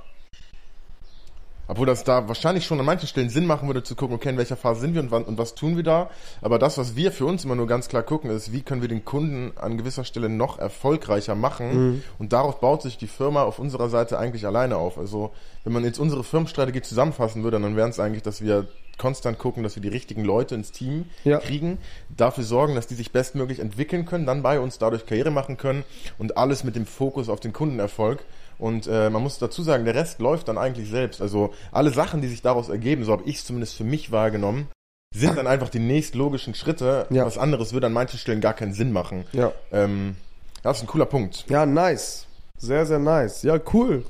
obwohl 1.66 1.86
das 1.86 2.04
da 2.04 2.28
wahrscheinlich 2.28 2.66
schon 2.66 2.78
an 2.78 2.86
manchen 2.86 3.06
Stellen 3.06 3.30
Sinn 3.30 3.46
machen 3.46 3.68
würde, 3.68 3.82
zu 3.82 3.94
gucken, 3.94 4.16
okay, 4.16 4.28
in 4.28 4.36
welcher 4.36 4.56
Phase 4.56 4.80
sind 4.80 4.94
wir 4.94 5.00
und, 5.00 5.10
wann, 5.10 5.24
und 5.24 5.38
was 5.38 5.54
tun 5.54 5.76
wir 5.76 5.82
da. 5.82 6.10
Aber 6.42 6.58
das, 6.58 6.76
was 6.76 6.94
wir 6.96 7.10
für 7.10 7.24
uns 7.24 7.44
immer 7.44 7.54
nur 7.54 7.66
ganz 7.66 7.88
klar 7.88 8.02
gucken, 8.02 8.30
ist, 8.30 8.52
wie 8.52 8.62
können 8.62 8.82
wir 8.82 8.88
den 8.88 9.04
Kunden 9.04 9.56
an 9.56 9.78
gewisser 9.78 10.04
Stelle 10.04 10.28
noch 10.28 10.58
erfolgreicher 10.58 11.34
machen. 11.34 11.92
Mhm. 11.92 12.02
Und 12.18 12.32
darauf 12.32 12.60
baut 12.60 12.82
sich 12.82 12.98
die 12.98 13.06
Firma 13.06 13.42
auf 13.42 13.58
unserer 13.58 13.88
Seite 13.88 14.18
eigentlich 14.18 14.46
alleine 14.46 14.76
auf. 14.76 14.98
Also, 14.98 15.32
wenn 15.64 15.72
man 15.72 15.84
jetzt 15.84 15.98
unsere 15.98 16.22
Firmenstrategie 16.22 16.82
zusammenfassen 16.82 17.42
würde, 17.42 17.58
dann 17.58 17.76
wären 17.76 17.90
es 17.90 17.98
eigentlich, 17.98 18.22
dass 18.22 18.42
wir 18.42 18.66
konstant 18.98 19.38
gucken, 19.38 19.62
dass 19.62 19.74
wir 19.74 19.82
die 19.82 19.88
richtigen 19.88 20.24
Leute 20.24 20.54
ins 20.54 20.70
Team 20.70 21.06
ja. 21.24 21.38
kriegen, 21.38 21.78
dafür 22.16 22.44
sorgen, 22.44 22.76
dass 22.76 22.86
die 22.86 22.94
sich 22.94 23.10
bestmöglich 23.10 23.58
entwickeln 23.58 24.04
können, 24.04 24.24
dann 24.24 24.42
bei 24.42 24.60
uns 24.60 24.78
dadurch 24.78 25.04
Karriere 25.06 25.32
machen 25.32 25.56
können 25.56 25.82
und 26.18 26.36
alles 26.36 26.62
mit 26.62 26.76
dem 26.76 26.86
Fokus 26.86 27.28
auf 27.28 27.40
den 27.40 27.52
Kundenerfolg. 27.52 28.24
Und 28.58 28.86
äh, 28.86 29.10
man 29.10 29.22
muss 29.22 29.38
dazu 29.38 29.62
sagen, 29.62 29.84
der 29.84 29.94
Rest 29.94 30.20
läuft 30.20 30.48
dann 30.48 30.58
eigentlich 30.58 30.88
selbst. 30.90 31.20
Also 31.20 31.52
alle 31.72 31.90
Sachen, 31.90 32.20
die 32.20 32.28
sich 32.28 32.42
daraus 32.42 32.68
ergeben, 32.68 33.04
so 33.04 33.12
habe 33.12 33.24
ich 33.24 33.36
es 33.36 33.44
zumindest 33.44 33.76
für 33.76 33.84
mich 33.84 34.12
wahrgenommen, 34.12 34.68
sind 35.14 35.36
dann 35.36 35.46
einfach 35.46 35.68
die 35.68 35.78
nächstlogischen 35.78 36.54
Schritte. 36.54 37.06
Ja. 37.10 37.24
Was 37.24 37.38
anderes 37.38 37.72
würde 37.72 37.86
an 37.86 37.92
manchen 37.92 38.18
Stellen 38.18 38.40
gar 38.40 38.54
keinen 38.54 38.74
Sinn 38.74 38.92
machen. 38.92 39.24
Ja. 39.32 39.52
Ähm, 39.72 40.16
das 40.62 40.78
ist 40.78 40.84
ein 40.84 40.88
cooler 40.88 41.06
Punkt. 41.06 41.44
Ja, 41.48 41.66
nice. 41.66 42.26
Sehr, 42.58 42.86
sehr 42.86 42.98
nice. 42.98 43.42
Ja, 43.42 43.60
cool. 43.72 44.04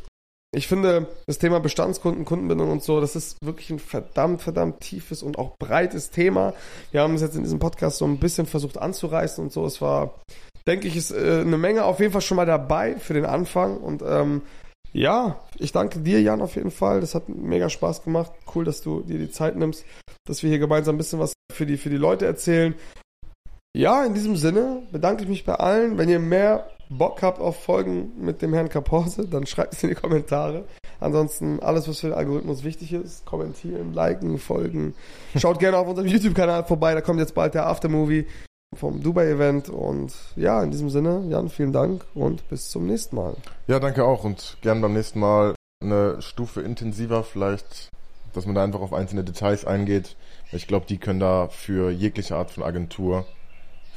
Ich 0.54 0.68
finde, 0.68 1.08
das 1.26 1.38
Thema 1.38 1.58
Bestandskunden, 1.58 2.24
Kundenbindung 2.24 2.70
und 2.70 2.82
so, 2.82 3.00
das 3.00 3.16
ist 3.16 3.36
wirklich 3.42 3.70
ein 3.70 3.80
verdammt, 3.80 4.40
verdammt 4.40 4.80
tiefes 4.80 5.22
und 5.22 5.36
auch 5.36 5.56
breites 5.58 6.10
Thema. 6.10 6.54
Wir 6.92 7.00
haben 7.00 7.16
es 7.16 7.22
jetzt 7.22 7.34
in 7.34 7.42
diesem 7.42 7.58
Podcast 7.58 7.98
so 7.98 8.04
ein 8.04 8.18
bisschen 8.18 8.46
versucht 8.46 8.78
anzureißen 8.78 9.42
und 9.42 9.52
so. 9.52 9.66
Es 9.66 9.80
war 9.80 10.14
denke 10.66 10.88
ich, 10.88 10.96
ist 10.96 11.10
äh, 11.10 11.40
eine 11.40 11.58
Menge 11.58 11.84
auf 11.84 12.00
jeden 12.00 12.12
Fall 12.12 12.20
schon 12.20 12.36
mal 12.36 12.46
dabei 12.46 12.96
für 12.96 13.14
den 13.14 13.26
Anfang. 13.26 13.78
Und 13.78 14.02
ähm, 14.06 14.42
ja, 14.92 15.40
ich 15.58 15.72
danke 15.72 16.00
dir, 16.00 16.22
Jan, 16.22 16.40
auf 16.40 16.56
jeden 16.56 16.70
Fall. 16.70 17.00
Das 17.00 17.14
hat 17.14 17.28
mega 17.28 17.68
Spaß 17.68 18.04
gemacht. 18.04 18.32
Cool, 18.54 18.64
dass 18.64 18.80
du 18.80 19.00
dir 19.00 19.18
die 19.18 19.30
Zeit 19.30 19.56
nimmst, 19.56 19.84
dass 20.26 20.42
wir 20.42 20.50
hier 20.50 20.58
gemeinsam 20.58 20.94
ein 20.94 20.98
bisschen 20.98 21.18
was 21.18 21.32
für 21.52 21.66
die, 21.66 21.76
für 21.76 21.90
die 21.90 21.96
Leute 21.96 22.26
erzählen. 22.26 22.74
Ja, 23.76 24.04
in 24.04 24.14
diesem 24.14 24.36
Sinne 24.36 24.84
bedanke 24.92 25.24
ich 25.24 25.28
mich 25.28 25.44
bei 25.44 25.54
allen. 25.54 25.98
Wenn 25.98 26.08
ihr 26.08 26.20
mehr 26.20 26.68
Bock 26.88 27.22
habt 27.22 27.40
auf 27.40 27.62
Folgen 27.64 28.12
mit 28.18 28.40
dem 28.40 28.54
Herrn 28.54 28.68
Kaporse, 28.68 29.26
dann 29.26 29.46
schreibt 29.46 29.74
es 29.74 29.82
in 29.82 29.88
die 29.88 29.96
Kommentare. 29.96 30.64
Ansonsten 31.00 31.58
alles, 31.60 31.88
was 31.88 32.00
für 32.00 32.08
den 32.08 32.16
Algorithmus 32.16 32.62
wichtig 32.62 32.92
ist, 32.92 33.26
kommentieren, 33.26 33.92
liken, 33.92 34.38
folgen. 34.38 34.94
Schaut 35.36 35.58
gerne 35.58 35.76
auf 35.76 35.88
unserem 35.88 36.06
YouTube-Kanal 36.06 36.64
vorbei, 36.64 36.94
da 36.94 37.00
kommt 37.00 37.18
jetzt 37.18 37.34
bald 37.34 37.54
der 37.54 37.66
Aftermovie 37.66 38.26
vom 38.76 39.02
Dubai-Event. 39.02 39.68
Und 39.68 40.12
ja, 40.36 40.62
in 40.62 40.70
diesem 40.70 40.90
Sinne, 40.90 41.24
Jan, 41.28 41.48
vielen 41.48 41.72
Dank 41.72 42.04
und 42.14 42.48
bis 42.48 42.70
zum 42.70 42.86
nächsten 42.86 43.16
Mal. 43.16 43.34
Ja, 43.66 43.80
danke 43.80 44.04
auch 44.04 44.24
und 44.24 44.56
gern 44.62 44.80
beim 44.80 44.92
nächsten 44.92 45.20
Mal 45.20 45.54
eine 45.82 46.20
Stufe 46.22 46.62
intensiver 46.62 47.22
vielleicht, 47.24 47.88
dass 48.32 48.46
man 48.46 48.54
da 48.54 48.64
einfach 48.64 48.80
auf 48.80 48.92
einzelne 48.92 49.24
Details 49.24 49.64
eingeht. 49.64 50.16
Ich 50.52 50.66
glaube, 50.66 50.86
die 50.86 50.98
können 50.98 51.20
da 51.20 51.48
für 51.48 51.90
jegliche 51.90 52.36
Art 52.36 52.50
von 52.50 52.62
Agentur 52.62 53.26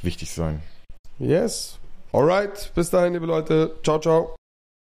wichtig 0.02 0.32
sein. 0.32 0.62
Yes. 1.18 1.78
Alright. 2.12 2.72
Bis 2.74 2.90
dahin, 2.90 3.12
liebe 3.12 3.26
Leute. 3.26 3.74
Ciao, 3.82 3.98
ciao. 3.98 4.37